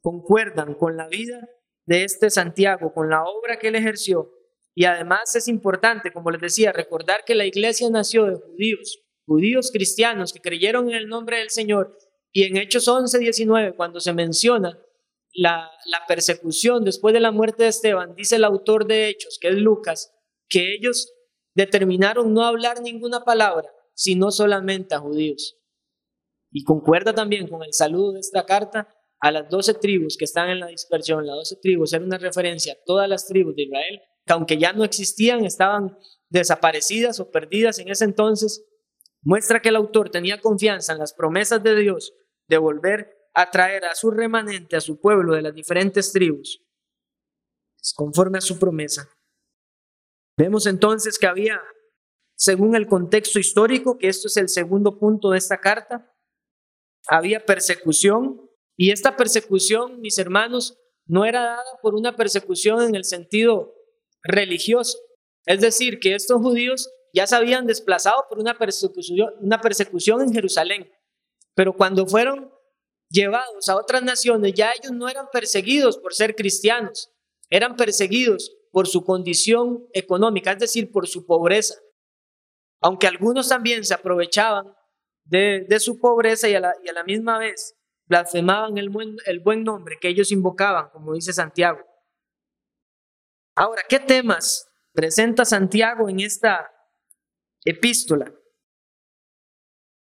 [0.00, 1.48] concuerdan con la vida
[1.84, 4.32] de este Santiago, con la obra que él ejerció
[4.74, 9.70] y además es importante, como les decía, recordar que la iglesia nació de judíos, judíos
[9.70, 11.98] cristianos que creyeron en el nombre del Señor.
[12.32, 14.78] Y en Hechos 11, 19, cuando se menciona
[15.32, 15.70] la,
[16.08, 20.12] persecución después de la muerte de Esteban, dice el autor de Hechos, que es Lucas,
[20.48, 21.12] que ellos
[21.54, 25.58] determinaron no hablar ninguna palabra, sino solamente a judíos.
[26.52, 28.88] Y concuerda también con el saludo de esta carta
[29.20, 31.26] a las doce tribus que están en la dispersión.
[31.26, 34.72] Las doce tribus era una referencia a todas las tribus de Israel que aunque ya
[34.72, 35.96] no existían, estaban
[36.28, 38.64] desaparecidas o perdidas en ese entonces,
[39.22, 42.14] muestra que el autor tenía confianza en las promesas de Dios
[42.48, 46.62] de volver a traer a su remanente, a su pueblo de las diferentes tribus,
[47.94, 49.08] conforme a su promesa.
[50.36, 51.60] Vemos entonces que había,
[52.36, 56.12] según el contexto histórico, que esto es el segundo punto de esta carta,
[57.06, 63.04] había persecución y esta persecución, mis hermanos, no era dada por una persecución en el
[63.04, 63.74] sentido
[64.22, 64.98] religioso.
[65.44, 70.32] Es decir, que estos judíos ya se habían desplazado por una persecución, una persecución en
[70.32, 70.90] Jerusalén,
[71.54, 72.52] pero cuando fueron
[73.10, 77.10] llevados a otras naciones, ya ellos no eran perseguidos por ser cristianos,
[77.48, 81.74] eran perseguidos por su condición económica, es decir, por su pobreza.
[82.80, 84.72] Aunque algunos también se aprovechaban
[85.24, 90.88] de, su pobreza y a, la, misma vez blasfemaban el buen nombre que ellos invocaban,
[90.90, 91.80] como dice Santiago.
[93.56, 96.70] Ahora, ¿qué temas presenta Santiago en esta
[97.64, 98.32] epístola?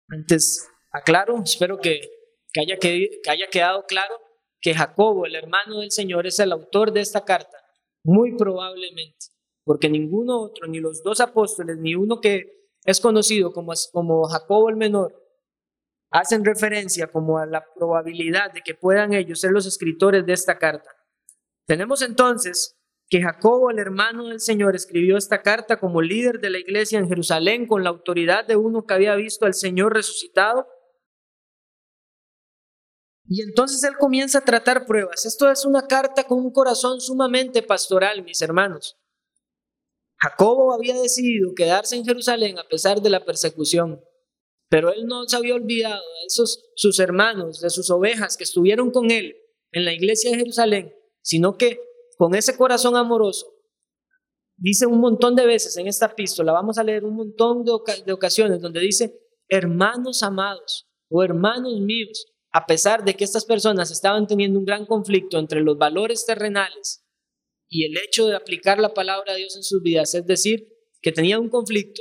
[0.08, 2.00] Antes, aclaro, espero que,
[2.60, 4.14] haya, que haya quedado claro
[4.60, 7.58] que Jacobo, el hermano del Señor, es el autor de esta carta,
[8.04, 9.26] muy probablemente,
[9.64, 14.70] porque ninguno otro, ni los dos apóstoles, ni uno que es conocido como, como Jacobo
[14.70, 15.14] el menor,
[16.10, 20.58] hacen referencia como a la probabilidad de que puedan ellos ser los escritores de esta
[20.58, 20.90] carta.
[21.66, 22.76] Tenemos entonces
[23.08, 27.08] que Jacobo, el hermano del Señor, escribió esta carta como líder de la iglesia en
[27.08, 30.66] Jerusalén con la autoridad de uno que había visto al Señor resucitado.
[33.28, 35.26] Y entonces él comienza a tratar pruebas.
[35.26, 38.96] Esto es una carta con un corazón sumamente pastoral, mis hermanos.
[40.18, 44.00] Jacobo había decidido quedarse en Jerusalén a pesar de la persecución,
[44.68, 48.90] pero él no se había olvidado de esos sus hermanos, de sus ovejas que estuvieron
[48.90, 49.36] con él
[49.72, 51.80] en la iglesia de Jerusalén, sino que
[52.16, 53.46] con ese corazón amoroso,
[54.56, 58.60] dice un montón de veces en esta epístola, vamos a leer un montón de, ocasiones
[58.60, 64.58] donde dice, hermanos amados o hermanos míos, a pesar de que estas personas estaban teniendo
[64.58, 67.04] un gran conflicto entre los valores terrenales
[67.68, 70.66] y el hecho de aplicar la palabra de Dios en sus vidas, es decir,
[71.02, 72.00] que tenían un conflicto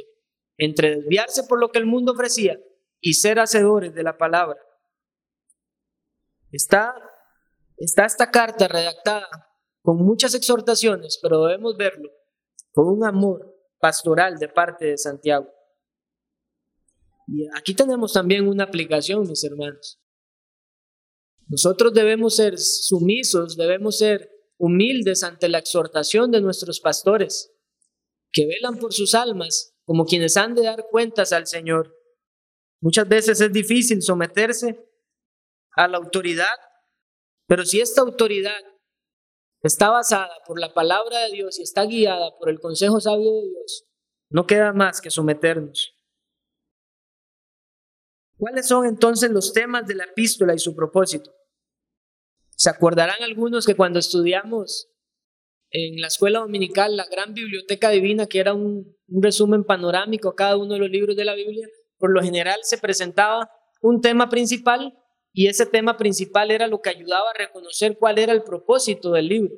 [0.56, 2.58] entre desviarse por lo que el mundo ofrecía
[3.02, 4.58] y ser hacedores de la palabra.
[6.54, 6.96] Está,
[7.76, 9.28] está esta carta redactada
[9.82, 12.10] con muchas exhortaciones, pero debemos verlo
[12.72, 15.52] con un amor pastoral de parte de Santiago.
[17.28, 20.00] Y aquí tenemos también una aplicación, mis hermanos.
[21.48, 27.54] Nosotros debemos ser sumisos, debemos ser humildes ante la exhortación de nuestros pastores,
[28.32, 31.96] que velan por sus almas como quienes han de dar cuentas al Señor.
[32.82, 34.90] Muchas veces es difícil someterse
[35.76, 36.58] a la autoridad,
[37.48, 38.60] pero si esta autoridad
[39.62, 43.48] está basada por la palabra de Dios y está guiada por el consejo sabio de
[43.48, 43.86] Dios,
[44.30, 45.95] no queda más que someternos.
[48.46, 51.32] ¿Cuáles son entonces los temas de la epístola y su propósito?
[52.52, 54.88] Se acordarán algunos que cuando estudiamos
[55.72, 60.58] en la escuela dominical la gran biblioteca divina, que era un, resumen panorámico a cada
[60.58, 63.50] uno de los libros de la Biblia, por lo general se presentaba
[63.82, 64.96] un tema principal
[65.34, 69.28] y ese tema principal era lo que ayudaba a reconocer cuál era el propósito del
[69.28, 69.56] libro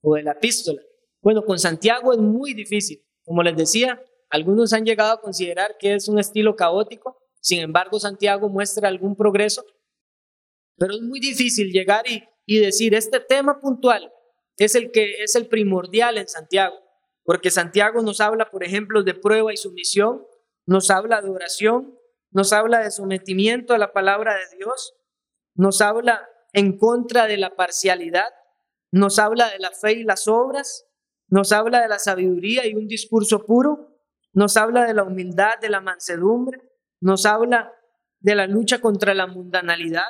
[0.00, 0.82] o de la epístola.
[1.20, 3.00] Bueno, con Santiago es muy difícil.
[3.22, 7.98] Como les decía, algunos han llegado a considerar que es un estilo caótico, sin embargo
[7.98, 9.64] Santiago muestra algún progreso,
[10.78, 14.12] pero es muy difícil llegar y, y decir, este tema puntual
[14.56, 16.76] es el que es el primordial en Santiago,
[17.24, 20.24] porque Santiago nos habla, por ejemplo, de prueba y sumisión,
[20.66, 21.98] nos habla de oración,
[22.30, 24.94] nos habla de sometimiento a la palabra de Dios,
[25.54, 28.28] nos habla en contra de la parcialidad,
[28.92, 30.86] nos habla de la fe y las obras,
[31.28, 33.98] nos habla de la sabiduría y un discurso puro,
[34.32, 36.60] nos habla de la humildad, de la mansedumbre,
[37.02, 37.74] nos habla
[38.20, 40.06] de la lucha contra la mundanalidad,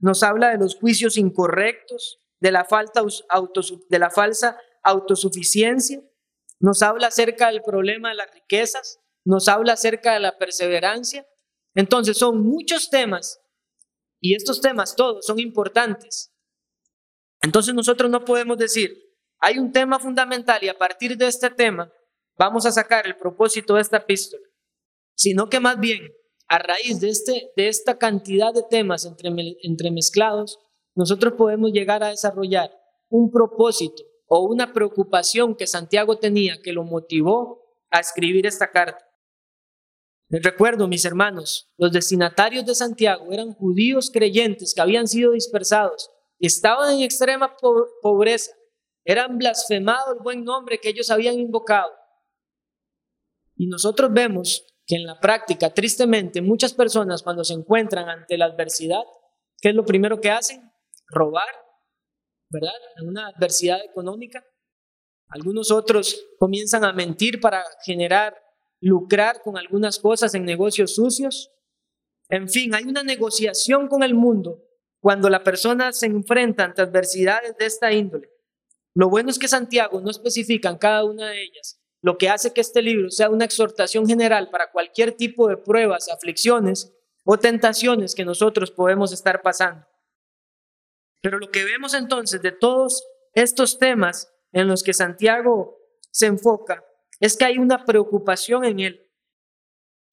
[0.00, 3.02] nos habla de los juicios incorrectos, de la, falta
[3.88, 6.02] de la falsa autosuficiencia,
[6.58, 11.24] nos habla acerca del problema de las riquezas, nos habla acerca de la perseverancia,
[11.76, 13.40] entonces son muchos temas
[14.20, 16.32] y estos temas todos son importantes.
[17.40, 18.96] Entonces nosotros no podemos decir,
[19.38, 21.92] hay un tema fundamental y a partir de este tema
[22.36, 24.46] vamos a sacar el propósito de esta epístola,
[25.14, 26.12] sino que más bien
[26.52, 29.30] a raíz de, este, de esta cantidad de temas entre,
[29.62, 30.58] entremezclados,
[30.94, 32.70] nosotros podemos llegar a desarrollar
[33.08, 39.02] un propósito o una preocupación que Santiago tenía que lo motivó a escribir esta carta.
[40.28, 46.10] Les recuerdo, mis hermanos, los destinatarios de Santiago eran judíos creyentes que habían sido dispersados,
[46.38, 47.56] estaban en extrema
[48.02, 48.52] pobreza,
[49.06, 51.92] eran blasfemados el buen nombre que ellos habían invocado.
[53.56, 58.44] Y nosotros vemos que en la práctica, tristemente, muchas personas cuando se encuentran ante la
[58.44, 59.00] adversidad,
[59.58, 60.70] ¿qué es lo primero que hacen?
[61.06, 61.48] Robar,
[62.50, 62.74] ¿verdad?
[63.00, 64.44] En una adversidad económica.
[65.28, 68.36] Algunos otros comienzan a mentir para generar
[68.80, 71.50] lucrar con algunas cosas en negocios sucios.
[72.28, 74.62] En fin, hay una negociación con el mundo
[75.00, 78.28] cuando la persona se enfrenta ante adversidades de esta índole.
[78.94, 82.52] Lo bueno es que Santiago no especifica en cada una de ellas, lo que hace
[82.52, 86.92] que este libro sea una exhortación general para cualquier tipo de pruebas, aflicciones
[87.24, 89.86] o tentaciones que nosotros podemos estar pasando.
[91.22, 95.78] Pero lo que vemos entonces de todos estos temas en los que Santiago
[96.10, 96.84] se enfoca
[97.20, 99.10] es que hay una preocupación en él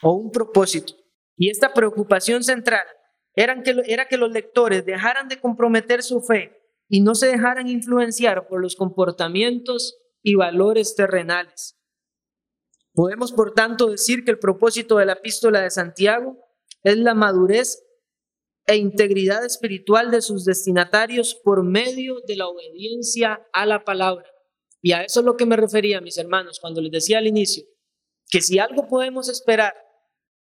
[0.04, 0.94] o un propósito.
[1.36, 2.86] Y esta preocupación central
[3.34, 8.62] era que, los lectores dejaran de comprometer su fe y no se dejaran influenciar por
[8.62, 11.79] los comportamientos y valores terrenales.
[13.00, 16.36] Podemos, por tanto, decir que el propósito de la epístola de Santiago
[16.84, 17.82] es la madurez
[18.68, 24.26] e integridad espiritual de sus destinatarios por medio de la obediencia a la palabra.
[24.82, 27.64] Y a eso es lo que me refería, mis hermanos, cuando les decía al inicio,
[28.30, 29.76] que si algo podemos esperar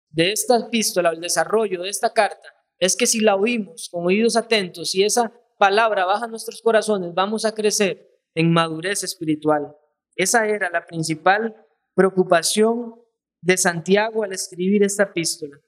[0.09, 4.35] de esta epístola, el desarrollo de esta carta, es que si la oímos con oídos
[4.35, 9.73] atentos y esa palabra baja a nuestros corazones, vamos a crecer en madurez espiritual.
[10.17, 11.55] Esa era la principal
[11.93, 12.95] preocupación
[13.41, 15.59] de Santiago al escribir esta epístola.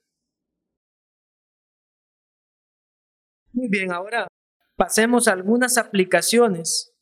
[3.51, 4.27] Muy bien, ahora
[4.75, 6.93] pasemos a algunas aplicaciones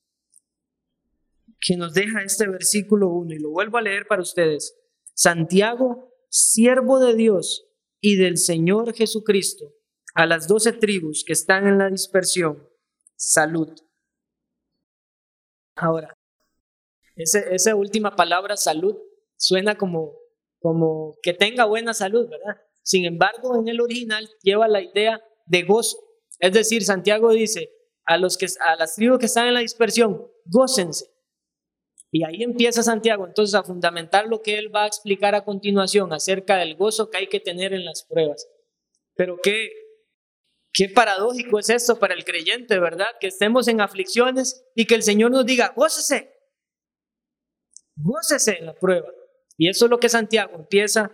[1.60, 4.78] que nos deja este versículo 1 y lo vuelvo a leer para ustedes.
[5.14, 7.68] Santiago, siervo de Dios
[8.02, 9.74] y del Señor Jesucristo,
[10.16, 12.68] a las doce tribus que están en la dispersión,
[13.16, 13.70] salud.
[15.76, 16.14] Ahora,
[17.16, 18.98] esa última palabra, salud,
[19.42, 20.14] suena como,
[20.60, 22.62] como que tenga buena salud, ¿verdad?
[22.84, 25.98] Sin embargo, en el original lleva la idea de gozo.
[26.40, 27.72] Es decir, Santiago dice
[28.06, 31.08] a, los que, a las tribus que están en la dispersión, gócense.
[32.12, 36.12] Y ahí empieza Santiago entonces a fundamentar lo que él va a explicar a continuación
[36.14, 38.48] acerca del gozo que hay que tener en las pruebas.
[39.16, 39.70] Pero qué,
[40.74, 43.08] qué paradójico es esto para el creyente, ¿verdad?
[43.20, 46.34] Que estemos en aflicciones y que el Señor nos diga, gócese,
[47.96, 49.08] gócese en la prueba.
[49.62, 51.12] Y eso es lo que Santiago empieza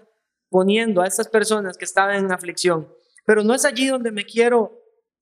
[0.50, 2.88] poniendo a estas personas que estaban en aflicción.
[3.26, 4.72] Pero no es allí donde me quiero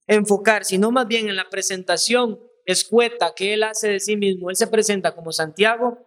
[0.06, 4.48] enfocar, sino más bien en la presentación escueta que él hace de sí mismo.
[4.48, 5.98] Él se presenta como Santiago,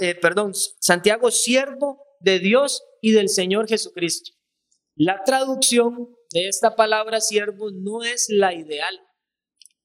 [0.00, 4.32] eh, perdón, Santiago siervo de Dios y del Señor Jesucristo.
[4.96, 9.00] La traducción de esta palabra siervo no es la ideal.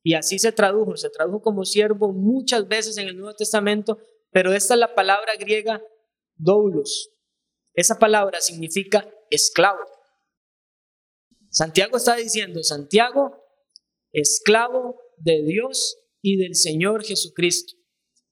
[0.01, 3.99] Y así se tradujo, se tradujo como siervo muchas veces en el Nuevo Testamento,
[4.31, 5.79] pero esta es la palabra griega
[6.39, 7.11] doulos.
[7.73, 9.85] Esa palabra significa esclavo.
[11.51, 13.43] Santiago está diciendo, Santiago,
[14.11, 17.73] esclavo de Dios y del Señor Jesucristo.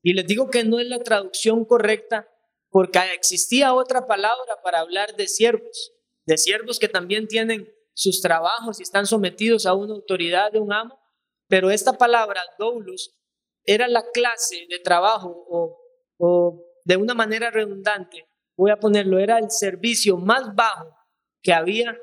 [0.01, 2.27] Y les digo que no es la traducción correcta
[2.69, 5.93] porque existía otra palabra para hablar de siervos,
[6.25, 10.71] de siervos que también tienen sus trabajos y están sometidos a una autoridad de un
[10.71, 10.99] amo,
[11.47, 13.17] pero esta palabra, doulos,
[13.63, 15.79] era la clase de trabajo o,
[16.17, 20.97] o de una manera redundante, voy a ponerlo, era el servicio más bajo
[21.41, 21.97] que había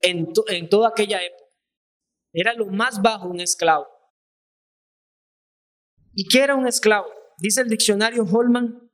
[0.00, 1.44] en, en toda aquella época.
[2.32, 3.86] Era lo más bajo un esclavo.
[6.12, 7.06] ¿Y qué era un esclavo?
[7.38, 8.90] Dice el diccionario Holman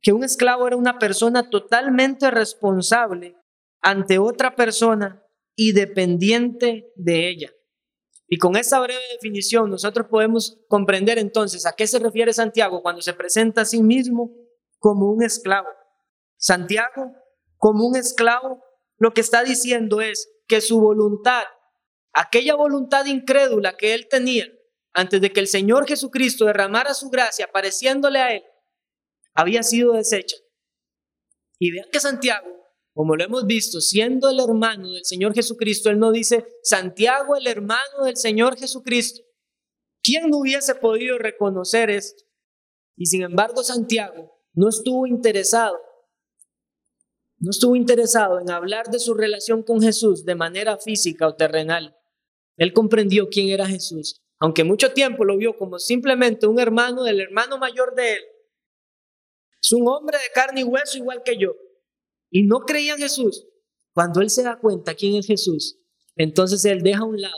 [0.00, 3.36] que un esclavo era una persona totalmente responsable
[3.80, 7.52] ante otra persona y dependiente de ella.
[8.26, 13.02] Y con esta breve definición nosotros podemos comprender entonces a qué se refiere Santiago cuando
[13.02, 14.47] se presenta a sí mismo
[14.78, 15.68] como un esclavo.
[16.36, 17.14] Santiago,
[17.56, 18.62] como un esclavo,
[18.96, 21.44] lo que está diciendo es que su voluntad,
[22.12, 24.46] aquella voluntad incrédula que él tenía
[24.92, 28.44] antes de que el Señor Jesucristo derramara su gracia pareciéndole a él,
[29.34, 30.36] había sido deshecha.
[31.60, 32.48] Y vean que Santiago,
[32.94, 37.46] como lo hemos visto, siendo el hermano del Señor Jesucristo, él no dice Santiago el
[37.46, 39.22] hermano del Señor Jesucristo.
[40.02, 42.24] ¿Quién no hubiese podido reconocer esto?
[42.96, 45.78] Y sin embargo Santiago no estuvo interesado,
[47.38, 51.96] no estuvo interesado en hablar de su relación con Jesús de manera física o terrenal.
[52.56, 57.20] Él comprendió quién era Jesús, aunque mucho tiempo lo vio como simplemente un hermano del
[57.20, 58.22] hermano mayor de él.
[59.62, 61.54] Es un hombre de carne y hueso igual que yo.
[62.30, 63.46] Y no creía en Jesús.
[63.92, 65.78] Cuando él se da cuenta quién es Jesús,
[66.16, 67.34] entonces él deja a un lado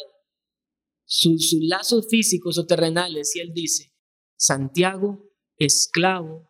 [1.05, 3.93] sus, sus lazos físicos o terrenales y él dice,
[4.37, 6.50] Santiago, esclavo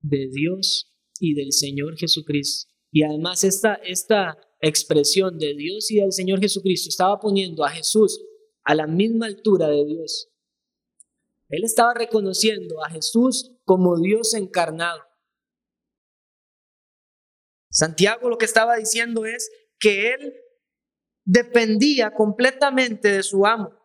[0.00, 2.72] de Dios y del Señor Jesucristo.
[2.90, 8.20] Y además esta, esta expresión de Dios y del Señor Jesucristo estaba poniendo a Jesús
[8.64, 10.28] a la misma altura de Dios.
[11.48, 15.02] Él estaba reconociendo a Jesús como Dios encarnado.
[17.70, 20.34] Santiago lo que estaba diciendo es que él
[21.24, 23.79] dependía completamente de su amo.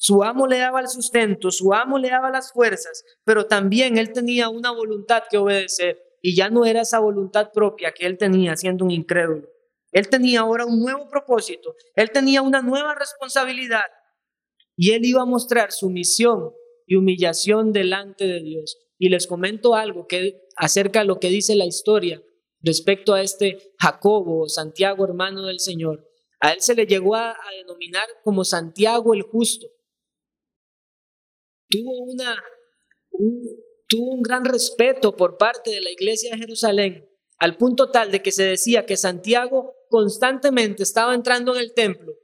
[0.00, 4.12] Su amo le daba el sustento, su amo le daba las fuerzas, pero también él
[4.12, 8.56] tenía una voluntad que obedecer y ya no era esa voluntad propia que él tenía
[8.56, 9.48] siendo un incrédulo.
[9.90, 13.86] Él tenía ahora un nuevo propósito, él tenía una nueva responsabilidad
[14.76, 16.52] y él iba a mostrar su misión
[16.86, 18.78] y humillación delante de Dios.
[18.98, 22.22] Y les comento algo que acerca de lo que dice la historia
[22.60, 26.08] respecto a este Jacobo, Santiago, hermano del Señor.
[26.40, 29.66] A él se le llegó a denominar como Santiago el justo
[31.68, 32.42] tuvo, una,
[33.10, 33.42] un,
[33.88, 37.08] tuvo un gran respeto por parte de la iglesia de Jerusalén,
[37.38, 42.14] al punto tal de que se decía que Santiago constantemente estaba entrando en el templo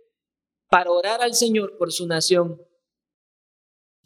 [0.68, 2.60] para orar al Señor por su nación.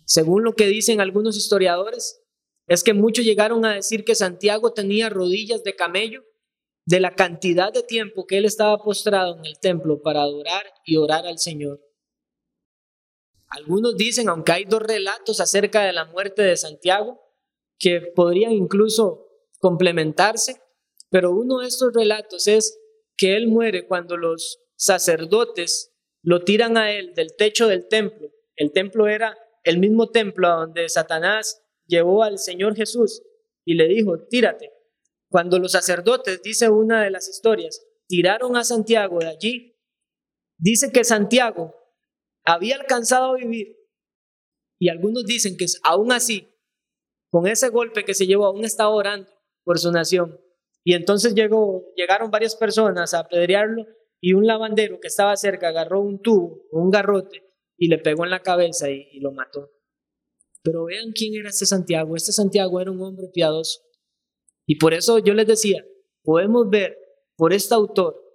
[0.05, 2.22] Según lo que dicen algunos historiadores,
[2.66, 6.22] es que muchos llegaron a decir que Santiago tenía rodillas de camello
[6.84, 10.97] de la cantidad de tiempo que él estaba postrado en el templo para adorar y
[10.97, 11.80] orar al Señor.
[13.49, 17.20] Algunos dicen, aunque hay dos relatos acerca de la muerte de Santiago,
[17.78, 19.26] que podrían incluso
[19.59, 20.61] complementarse,
[21.11, 22.78] pero uno de estos relatos es
[23.16, 25.92] que él muere cuando los sacerdotes
[26.22, 28.30] lo tiran a él del techo del templo.
[28.55, 33.22] El templo era el mismo templo a donde Satanás llevó al Señor Jesús
[33.64, 34.72] y le dijo, tírate.
[35.30, 39.76] Cuando los sacerdotes, dice una de las historias, tiraron a Santiago de allí,
[40.57, 41.74] dice que Santiago
[42.45, 43.76] había alcanzado a vivir.
[44.80, 46.49] Y algunos dicen que aún así,
[47.30, 49.28] con ese golpe que se llevó, aún estaba orando
[49.64, 50.41] por su nación.
[50.84, 53.86] Y entonces llegó, llegaron varias personas a apedrearlo
[54.20, 57.43] y un lavandero que estaba cerca agarró un tubo un garrote
[57.76, 59.70] y le pegó en la cabeza y, y lo mató.
[60.62, 62.16] Pero vean quién era este Santiago.
[62.16, 63.80] Este Santiago era un hombre piadoso.
[64.66, 65.84] Y por eso yo les decía,
[66.22, 66.99] podemos ver
[67.36, 68.28] por este autor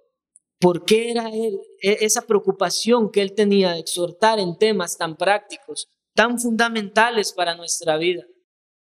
[0.60, 5.16] por qué era él, e, esa preocupación que él tenía de exhortar en temas tan
[5.16, 8.24] prácticos, tan fundamentales para nuestra vida.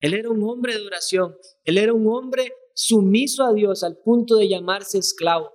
[0.01, 4.37] Él era un hombre de oración, él era un hombre sumiso a Dios al punto
[4.37, 5.51] de llamarse esclavo.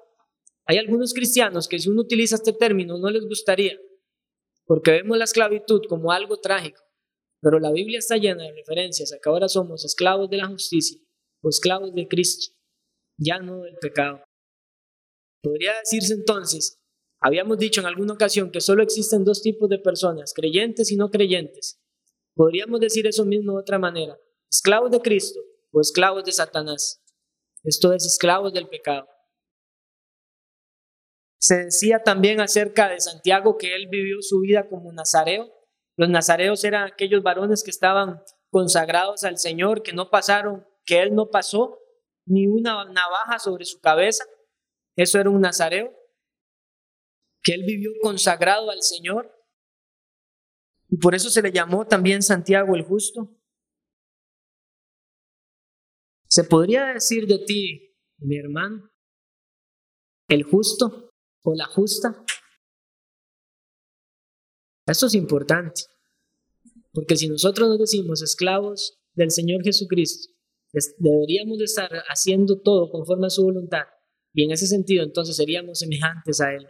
[0.68, 3.78] Hay algunos cristianos que si uno utiliza este término no les gustaría,
[4.66, 6.82] porque vemos la esclavitud como algo trágico,
[7.42, 11.00] pero la Biblia está llena de referencias a que ahora somos esclavos de la justicia
[11.42, 12.54] o esclavos de Cristo,
[13.18, 14.25] ya no del pecado.
[15.46, 16.82] Podría decirse entonces,
[17.22, 21.12] habíamos dicho en alguna ocasión que solo existen dos tipos de personas, creyentes y no
[21.12, 21.80] creyentes.
[22.34, 24.18] Podríamos decir eso mismo de otra manera,
[24.50, 25.40] esclavos de Cristo
[25.72, 27.00] o esclavos de Satanás.
[27.64, 29.08] Esto es esclavos del pecado.
[31.40, 35.54] Se decía también acerca de Santiago que él vivió su vida como nazareo.
[35.96, 38.20] Los nazareos eran aquellos varones que estaban
[38.50, 41.78] consagrados al Señor, que no pasaron, que él no pasó
[42.26, 44.26] ni una navaja sobre su cabeza.
[44.96, 45.94] Eso era un nazareo,
[47.44, 49.32] que él vivió consagrado al Señor.
[50.90, 53.36] Y por eso se le llamó también Santiago el justo.
[56.28, 58.90] ¿Se podría decir de ti, mi hermano,
[60.28, 61.12] el justo
[61.44, 62.26] o la justa?
[64.88, 65.82] Esto es importante,
[66.94, 70.34] porque si nosotros nos decimos esclavos del Señor Jesucristo,
[70.98, 73.86] deberíamos de estar haciendo todo conforme a su voluntad,
[74.36, 76.68] y en ese sentido entonces seríamos semejantes a Él.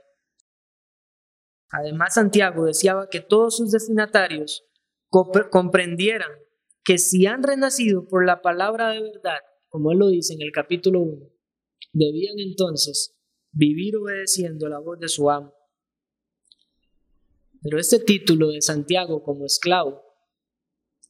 [1.72, 4.64] Además, Santiago deseaba que todos sus destinatarios
[5.10, 6.30] comprendieran
[6.84, 10.52] que si han renacido por la palabra de verdad, como él lo dice en el
[10.52, 11.28] capítulo 1,
[11.92, 13.18] debían entonces
[13.52, 15.54] vivir obedeciendo la voz de su amo.
[17.62, 20.04] Pero este título de Santiago como esclavo,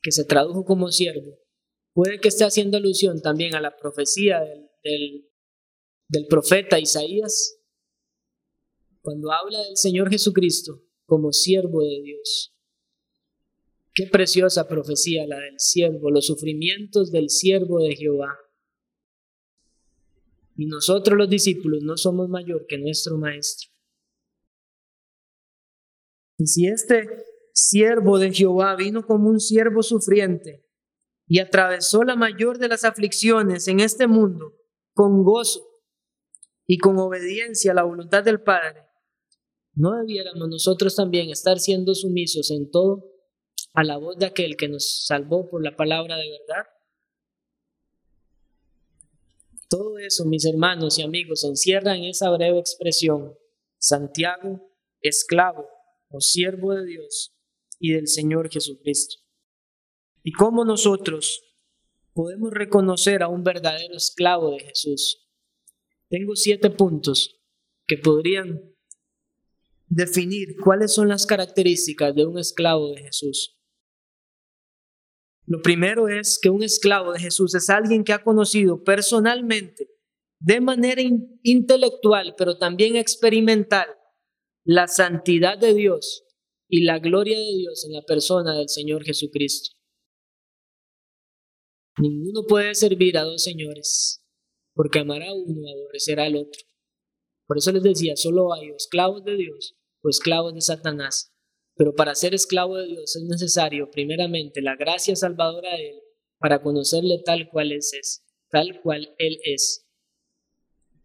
[0.01, 1.37] que se tradujo como siervo,
[1.93, 5.29] puede que esté haciendo alusión también a la profecía del, del,
[6.07, 7.59] del profeta Isaías,
[9.01, 12.53] cuando habla del Señor Jesucristo como siervo de Dios.
[13.93, 18.37] Qué preciosa profecía la del siervo, los sufrimientos del siervo de Jehová.
[20.57, 23.69] Y nosotros los discípulos no somos mayor que nuestro Maestro.
[26.37, 27.07] Y si este
[27.53, 30.65] siervo de Jehová vino como un siervo sufriente
[31.27, 34.53] y atravesó la mayor de las aflicciones en este mundo
[34.93, 35.74] con gozo
[36.67, 38.83] y con obediencia a la voluntad del Padre,
[39.73, 43.11] ¿no debiéramos nosotros también estar siendo sumisos en todo
[43.73, 46.65] a la voz de aquel que nos salvó por la palabra de verdad?
[49.69, 53.33] Todo eso, mis hermanos y amigos, encierra en esa breve expresión,
[53.77, 54.61] Santiago,
[55.01, 55.67] esclavo
[56.09, 57.35] o siervo de Dios
[57.79, 59.21] y del Señor Jesucristo.
[60.23, 61.43] ¿Y cómo nosotros
[62.13, 65.24] podemos reconocer a un verdadero esclavo de Jesús?
[66.09, 67.41] Tengo siete puntos
[67.87, 68.75] que podrían
[69.87, 73.57] definir cuáles son las características de un esclavo de Jesús.
[75.47, 79.89] Lo primero es que un esclavo de Jesús es alguien que ha conocido personalmente,
[80.39, 81.01] de manera
[81.43, 83.87] intelectual, pero también experimental,
[84.63, 86.23] la santidad de Dios
[86.67, 89.75] y la gloria de Dios en la persona del Señor Jesucristo.
[91.97, 94.24] Ninguno puede servir a dos señores,
[94.75, 96.61] porque amará a uno y aborrecerá al otro.
[97.47, 101.31] Por eso les decía, solo hay esclavos de Dios o esclavos de Satanás.
[101.75, 106.01] Pero para ser esclavo de Dios es necesario, primeramente, la gracia salvadora de Él
[106.39, 109.87] para conocerle tal cual es, tal cual Él es.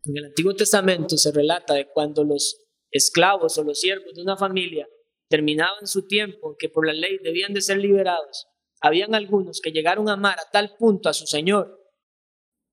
[0.05, 4.37] En el Antiguo Testamento se relata de cuando los esclavos o los siervos de una
[4.37, 4.89] familia
[5.29, 8.47] terminaban su tiempo que por la ley debían de ser liberados,
[8.81, 11.81] habían algunos que llegaron a amar a tal punto a su Señor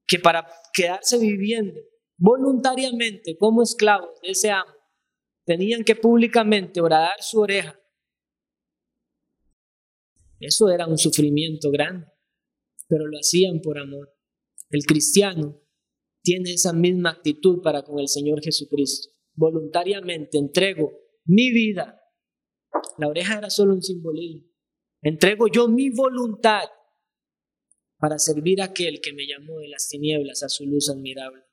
[0.07, 1.81] que para quedarse viviendo
[2.19, 4.71] voluntariamente como esclavos de ese amo,
[5.45, 7.79] tenían que públicamente orar su oreja
[10.39, 12.07] eso era un sufrimiento grande,
[12.87, 14.13] pero lo hacían por amor.
[14.69, 15.59] El cristiano
[16.23, 19.13] tiene esa misma actitud para con el Señor Jesucristo.
[19.35, 20.91] Voluntariamente entrego
[21.25, 22.01] mi vida.
[22.97, 24.47] La oreja era solo un simbolismo.
[25.01, 26.63] Entrego yo mi voluntad
[27.97, 31.43] para servir a aquel que me llamó de las tinieblas a su luz admirable.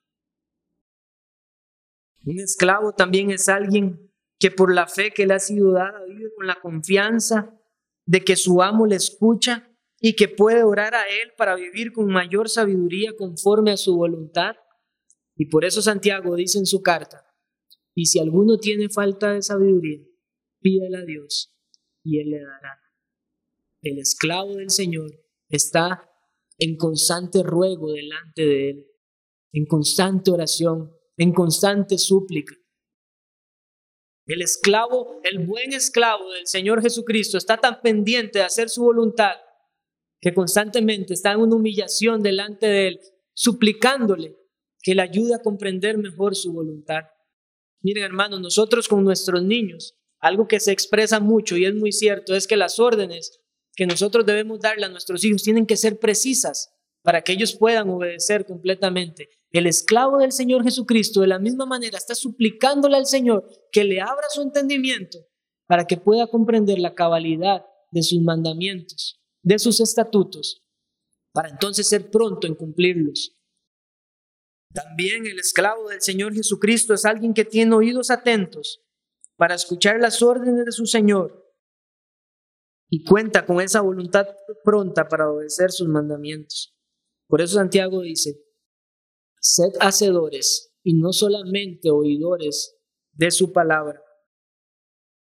[2.25, 6.29] Un esclavo también es alguien que por la fe que le ha sido dada vive
[6.35, 7.59] con la confianza
[8.05, 12.07] de que su amo le escucha y que puede orar a él para vivir con
[12.07, 14.55] mayor sabiduría conforme a su voluntad.
[15.35, 17.25] Y por eso Santiago dice en su carta,
[17.93, 20.01] Y si alguno tiene falta de sabiduría,
[20.59, 21.55] pídela a Dios
[22.03, 22.79] y Él le dará.
[23.81, 25.11] El esclavo del Señor
[25.49, 26.09] está
[26.57, 28.87] en constante ruego delante de Él,
[29.53, 32.55] en constante oración, en constante súplica.
[34.27, 39.33] El esclavo, el buen esclavo del Señor Jesucristo está tan pendiente de hacer su voluntad
[40.19, 42.99] que constantemente está en una humillación delante de Él,
[43.35, 44.35] suplicándole
[44.81, 47.03] que le ayude a comprender mejor su voluntad.
[47.81, 52.33] Miren hermanos, nosotros con nuestros niños, algo que se expresa mucho y es muy cierto,
[52.33, 53.44] es que las órdenes
[53.75, 56.71] que nosotros debemos darle a nuestros hijos tienen que ser precisas
[57.03, 59.29] para que ellos puedan obedecer completamente.
[59.51, 64.01] El esclavo del Señor Jesucristo de la misma manera está suplicándole al Señor que le
[64.01, 65.19] abra su entendimiento
[65.67, 70.63] para que pueda comprender la cabalidad de sus mandamientos, de sus estatutos,
[71.31, 73.37] para entonces ser pronto en cumplirlos.
[74.73, 78.81] También el esclavo del Señor Jesucristo es alguien que tiene oídos atentos
[79.37, 81.44] para escuchar las órdenes de su Señor
[82.89, 84.27] y cuenta con esa voluntad
[84.63, 86.75] pronta para obedecer sus mandamientos.
[87.27, 88.41] Por eso Santiago dice,
[89.39, 92.77] sed hacedores y no solamente oidores
[93.13, 94.01] de su palabra.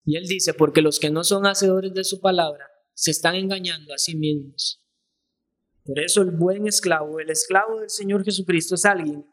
[0.05, 3.93] Y él dice, porque los que no son hacedores de su palabra se están engañando
[3.93, 4.83] a sí mismos.
[5.85, 9.27] Por eso el buen esclavo, el esclavo del Señor Jesucristo es alguien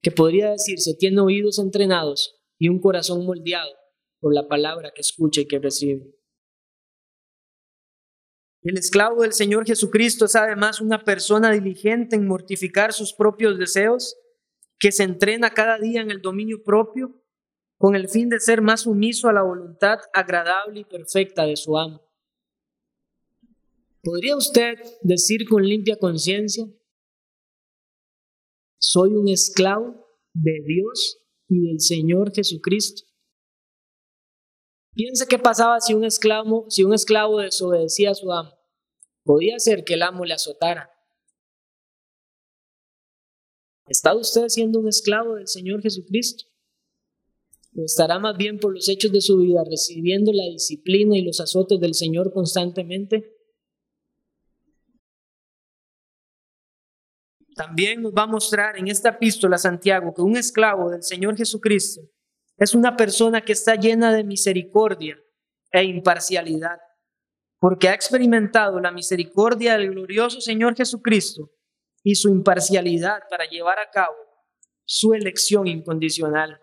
[0.00, 3.70] que podría decirse tiene oídos entrenados y un corazón moldeado
[4.20, 6.14] por la palabra que escucha y que recibe.
[8.62, 14.16] El esclavo del Señor Jesucristo es además una persona diligente en mortificar sus propios deseos,
[14.78, 17.20] que se entrena cada día en el dominio propio,
[17.76, 21.76] con el fin de ser más sumiso a la voluntad agradable y perfecta de su
[21.76, 22.02] amo.
[24.00, 26.64] ¿Podría usted decir con limpia conciencia,
[28.78, 33.11] soy un esclavo de Dios y del Señor Jesucristo?
[34.94, 38.52] Piense qué pasaba si un esclavo, si un esclavo desobedecía a su amo.
[39.24, 40.90] Podía ser que el amo le azotara.
[43.86, 46.44] ¿Está usted siendo un esclavo del Señor Jesucristo?
[47.74, 51.40] ¿O estará más bien por los hechos de su vida recibiendo la disciplina y los
[51.40, 53.34] azotes del Señor constantemente?
[57.54, 62.02] También nos va a mostrar en esta epístola Santiago que un esclavo del Señor Jesucristo
[62.62, 65.18] es una persona que está llena de misericordia
[65.72, 66.78] e imparcialidad,
[67.58, 71.50] porque ha experimentado la misericordia del glorioso Señor Jesucristo
[72.04, 74.14] y su imparcialidad para llevar a cabo
[74.84, 76.60] su elección incondicional.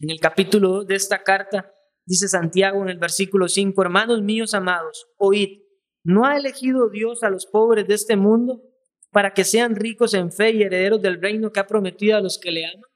[0.00, 1.72] En el capítulo 2 de esta carta
[2.04, 5.62] dice Santiago en el versículo 5, hermanos míos amados, oíd,
[6.04, 8.60] ¿no ha elegido Dios a los pobres de este mundo
[9.12, 12.38] para que sean ricos en fe y herederos del reino que ha prometido a los
[12.38, 12.87] que le aman?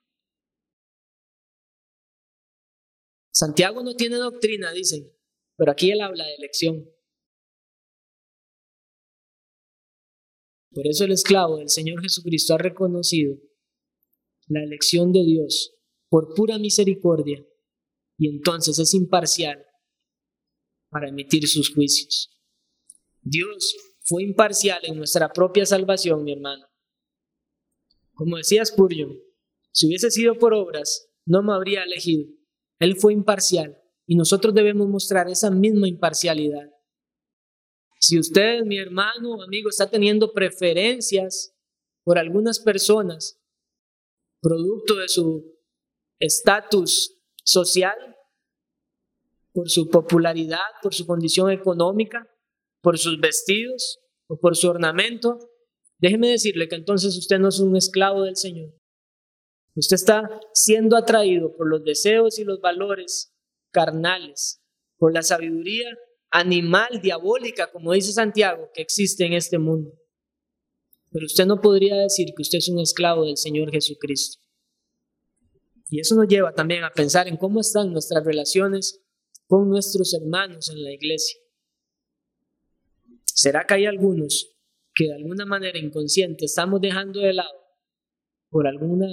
[3.33, 5.11] Santiago no tiene doctrina, dicen,
[5.57, 6.89] pero aquí él habla de elección.
[10.71, 13.37] Por eso el esclavo del Señor Jesucristo ha reconocido
[14.47, 15.75] la elección de Dios
[16.09, 17.47] por pura misericordia
[18.19, 19.65] y entonces es imparcial
[20.91, 22.31] para emitir sus juicios.
[23.23, 26.67] Dios fue imparcial en nuestra propia salvación, mi hermano.
[28.13, 29.19] Como decía Spurgeon,
[29.73, 32.29] si hubiese sido por obras, no me habría elegido.
[32.83, 36.69] Él fue imparcial y nosotros debemos mostrar esa misma imparcialidad.
[38.01, 41.55] Si usted, mi hermano o amigo, está teniendo preferencias
[42.03, 43.41] por algunas personas,
[44.41, 45.57] producto de su
[46.19, 47.95] estatus social,
[49.53, 52.29] por su popularidad, por su condición económica,
[52.81, 55.39] por sus vestidos o por su ornamento,
[55.99, 58.75] déjeme decirle que entonces usted no es un esclavo del Señor.
[59.75, 63.35] Usted está siendo atraído por los deseos y los valores
[63.71, 64.63] carnales,
[64.99, 65.89] por la sabiduría
[66.31, 69.93] animal, diabólica, como dice Santiago, que existe en este mundo.
[71.11, 74.41] Pero usted no podría decir que usted es un esclavo del Señor Jesucristo.
[75.89, 79.03] Y eso nos lleva también a pensar en cómo están nuestras relaciones
[79.47, 81.39] con nuestros hermanos en la iglesia.
[83.25, 84.55] ¿Será que hay algunos
[84.95, 87.61] que de alguna manera inconsciente estamos dejando de lado
[88.49, 89.07] por alguna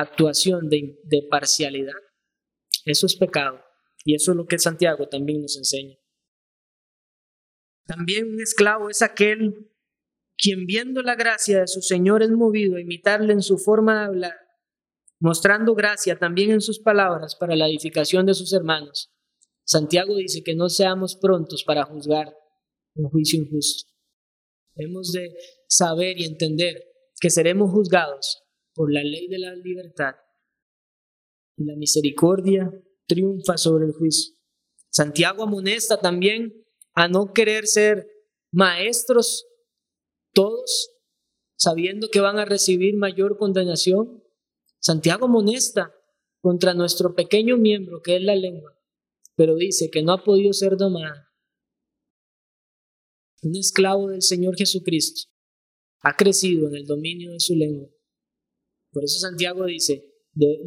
[0.00, 1.94] actuación de, parcialidad,
[2.84, 3.60] eso es pecado.
[4.04, 5.96] Y eso es lo que Santiago también nos enseña.
[7.86, 9.72] También un esclavo es aquel
[10.36, 14.06] quien viendo la gracia de su Señor es movido a imitarle en su forma de
[14.06, 14.36] hablar,
[15.18, 19.10] mostrando gracia también en sus palabras para la edificación de sus hermanos.
[19.64, 22.34] Santiago dice que no seamos prontos para juzgar
[22.94, 23.90] un juicio injusto.
[24.76, 25.34] Hemos de
[25.66, 26.84] saber y entender
[27.20, 28.47] que seremos juzgados
[28.78, 30.14] por la ley de la libertad
[31.56, 32.72] y la misericordia
[33.08, 34.36] triunfa sobre el juicio.
[34.88, 36.64] Santiago amonesta también
[36.94, 38.06] a no querer ser
[38.52, 39.46] maestros
[40.32, 40.90] todos,
[41.56, 44.22] sabiendo que van a recibir mayor condenación.
[44.78, 45.92] Santiago amonesta
[46.40, 48.78] contra nuestro pequeño miembro que es la lengua,
[49.34, 51.28] pero dice que no ha podido ser domada.
[53.42, 55.28] Un esclavo del Señor Jesucristo
[56.02, 57.88] ha crecido en el dominio de su lengua.
[58.90, 60.04] Por eso Santiago dice,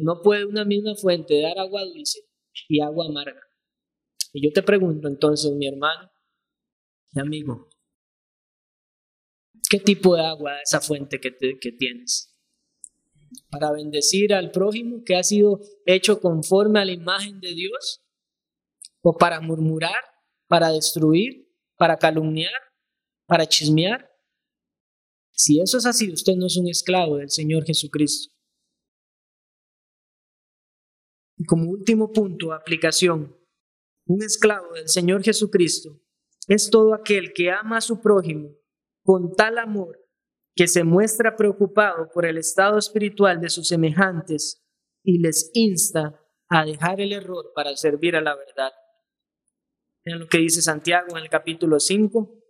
[0.00, 2.20] no puede una misma fuente dar agua dulce
[2.68, 3.40] y agua amarga.
[4.32, 6.10] Y yo te pregunto entonces, mi hermano,
[7.12, 7.68] mi amigo,
[9.68, 12.34] ¿qué tipo de agua es esa fuente que, que tienes?
[13.50, 18.02] Para bendecir al prójimo que ha sido hecho conforme a la imagen de Dios,
[19.02, 20.04] o para murmurar,
[20.46, 22.52] para destruir, para calumniar,
[23.26, 24.11] para chismear.
[25.32, 28.32] Si eso es así, usted no es un esclavo del Señor Jesucristo.
[31.36, 33.36] Y como último punto, aplicación,
[34.06, 36.00] un esclavo del Señor Jesucristo
[36.48, 38.50] es todo aquel que ama a su prójimo
[39.04, 39.98] con tal amor
[40.54, 44.62] que se muestra preocupado por el estado espiritual de sus semejantes
[45.02, 48.72] y les insta a dejar el error para servir a la verdad.
[50.04, 52.41] Vean lo que dice Santiago en el capítulo 5,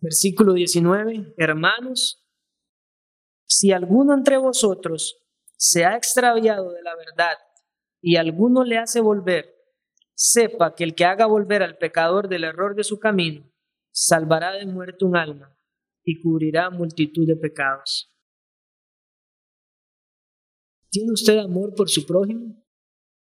[0.00, 1.34] versículo 19.
[1.36, 2.24] Hermanos,
[3.46, 5.18] si alguno entre vosotros
[5.56, 7.36] se ha extraviado de la verdad
[8.00, 9.54] y alguno le hace volver,
[10.14, 13.50] sepa que el que haga volver al pecador del error de su camino,
[13.90, 15.56] salvará de muerte un alma
[16.04, 18.12] y cubrirá multitud de pecados.
[20.90, 22.64] ¿Tiene usted amor por su prójimo?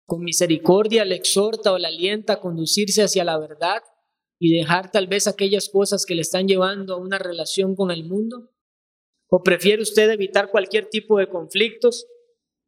[0.06, 3.82] ¿Con misericordia le exhorta o le alienta a conducirse hacia la verdad
[4.40, 8.06] y dejar tal vez aquellas cosas que le están llevando a una relación con el
[8.06, 8.52] mundo?
[9.30, 12.08] ¿O prefiere usted evitar cualquier tipo de conflictos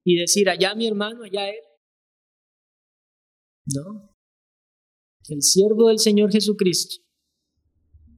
[0.03, 1.63] y decir, allá mi hermano, allá él?
[3.65, 4.15] No.
[5.29, 7.03] El siervo del Señor Jesucristo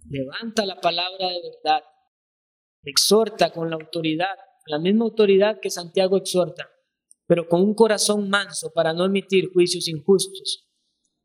[0.10, 1.84] levanta la palabra de verdad,
[2.84, 4.36] exhorta con la autoridad,
[4.66, 6.70] la misma autoridad que Santiago exhorta,
[7.28, 10.70] pero con un corazón manso para no emitir juicios injustos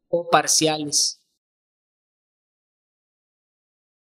[0.08, 1.17] o parciales.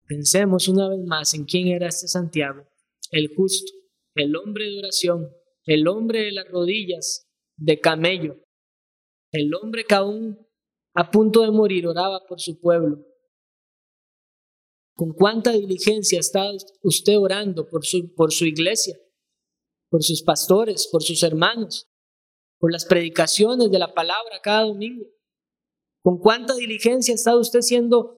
[0.06, 2.66] Pensemos una vez más en quién era este Santiago,
[3.10, 3.72] el justo,
[4.14, 5.30] el hombre de oración,
[5.64, 7.26] el hombre de las rodillas
[7.56, 8.42] de camello,
[9.32, 10.38] el hombre que aún
[10.94, 13.04] a punto de morir oraba por su pueblo.
[14.94, 16.50] ¿Con cuánta diligencia está
[16.82, 18.96] usted orando por su, por su iglesia,
[19.90, 21.88] por sus pastores, por sus hermanos,
[22.60, 25.06] por las predicaciones de la palabra cada domingo?
[26.00, 28.16] ¿Con cuánta diligencia está usted siendo,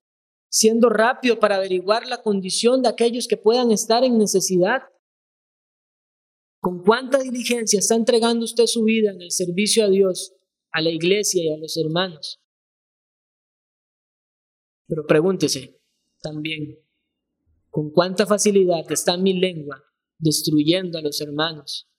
[0.49, 4.83] siendo rápido para averiguar la condición de aquellos que puedan estar en necesidad?
[6.59, 10.33] ¿Con cuánta diligencia está entregando usted su vida en el servicio a Dios,
[10.71, 12.41] a la iglesia y a los hermanos?
[14.87, 15.79] Pero pregúntese
[16.21, 16.79] también,
[17.69, 19.83] ¿con cuánta facilidad está mi lengua
[20.17, 21.89] destruyendo a los hermanos?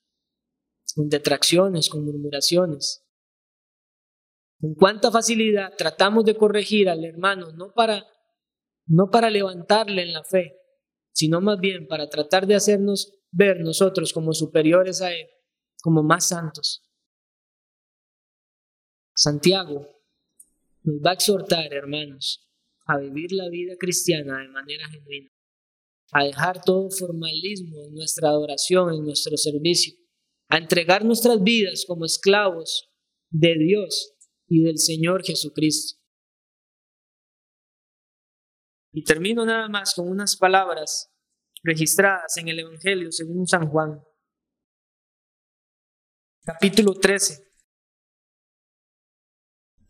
[0.94, 3.04] Con detracciones, con murmuraciones.
[4.60, 8.04] ¿Con cuánta facilidad tratamos de corregir al hermano no para
[8.88, 10.56] no para levantarle en la fe,
[11.12, 15.28] sino más bien para tratar de hacernos ver nosotros como superiores a Él,
[15.82, 16.82] como más santos.
[19.14, 19.86] Santiago
[20.84, 22.48] nos va a exhortar, hermanos,
[22.86, 25.30] a vivir la vida cristiana de manera genuina,
[26.12, 29.94] a dejar todo formalismo en nuestra adoración, en nuestro servicio,
[30.48, 32.88] a entregar nuestras vidas como esclavos
[33.30, 34.14] de Dios
[34.46, 35.98] y del Señor Jesucristo.
[38.92, 41.12] Y termino nada más con unas palabras
[41.62, 44.02] registradas en el Evangelio según San Juan.
[46.44, 47.46] Capítulo 13.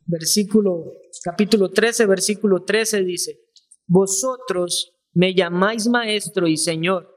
[0.07, 0.93] Versículo,
[1.23, 3.41] capítulo 13, versículo 13 dice,
[3.87, 7.15] Vosotros me llamáis maestro y señor,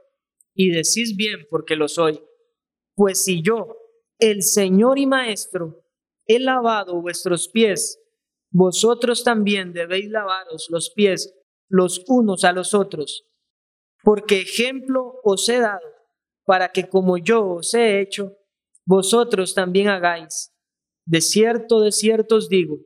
[0.54, 2.22] y decís bien porque lo soy.
[2.94, 3.78] Pues si yo,
[4.20, 5.86] el Señor y Maestro,
[6.28, 8.00] he lavado vuestros pies,
[8.52, 11.34] vosotros también debéis lavaros los pies
[11.72, 13.26] los unos a los otros
[14.04, 15.88] porque ejemplo os he dado,
[16.46, 18.38] para que como yo os he hecho,
[18.86, 20.52] vosotros también hagáis.
[21.06, 22.80] De cierto, de cierto os digo,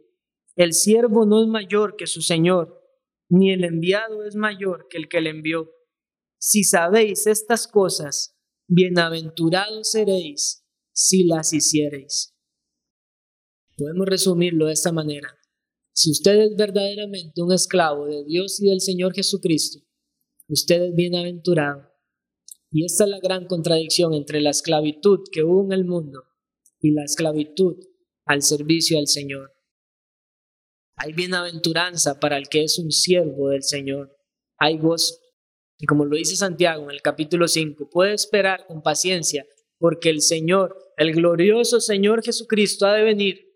[0.55, 2.81] el siervo no es mayor que su Señor,
[3.29, 5.71] ni el enviado es mayor que el que le envió.
[6.38, 12.33] Si sabéis estas cosas, bienaventurados seréis si las hiciereis.
[13.77, 15.38] Podemos resumirlo de esta manera.
[15.96, 19.80] Si usted es verdaderamente un esclavo de Dios y del Señor Jesucristo,
[20.50, 21.89] usted es bienaventurado.
[22.70, 26.24] Y esta es la gran contradicción entre la esclavitud que hubo en el mundo
[26.82, 27.78] y la esclavitud
[28.26, 29.54] al servicio al Señor.
[30.98, 34.18] Hay bienaventuranza para el que es un siervo del Señor.
[34.58, 35.16] Hay gozo.
[35.80, 39.46] Y como lo dice Santiago en el capítulo 5, puede esperar con paciencia
[39.78, 43.55] porque el Señor, el glorioso Señor Jesucristo ha de venir.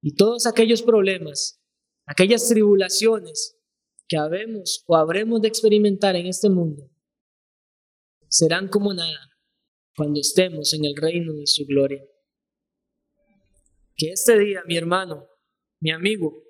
[0.00, 1.60] Y todos aquellos problemas,
[2.06, 3.58] aquellas tribulaciones
[4.06, 6.90] que habemos o habremos de experimentar en este mundo,
[8.28, 9.28] serán como nada
[9.96, 12.04] cuando estemos en el reino de su gloria.
[13.96, 15.26] Que este día, mi hermano,
[15.80, 16.44] mi amigo,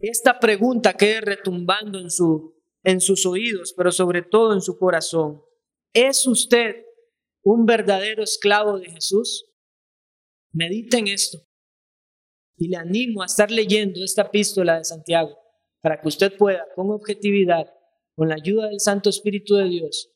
[0.00, 5.42] esta pregunta quede retumbando en, su, en sus oídos, pero sobre todo en su corazón.
[5.92, 6.84] ¿Es usted
[7.42, 9.46] un verdadero esclavo de Jesús?
[10.56, 11.38] Medita en esto.
[12.56, 15.36] Y le animo a estar leyendo esta epístola de Santiago
[15.82, 17.70] para que usted pueda, con objetividad,
[18.16, 20.10] con la ayuda del Santo Espíritu de Dios,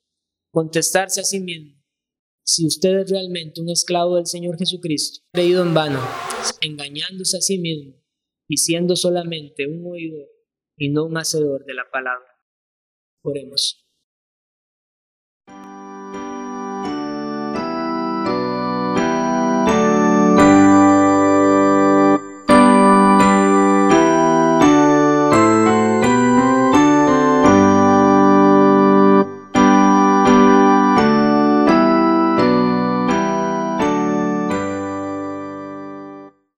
[0.51, 1.81] contestarse a sí mismo
[2.43, 6.01] si usted es realmente un esclavo del Señor Jesucristo, creído en vano,
[6.63, 7.95] engañándose a sí mismo
[8.49, 10.27] y siendo solamente un oidor
[10.77, 12.27] y no un hacedor de la palabra.
[13.23, 13.80] Oremos.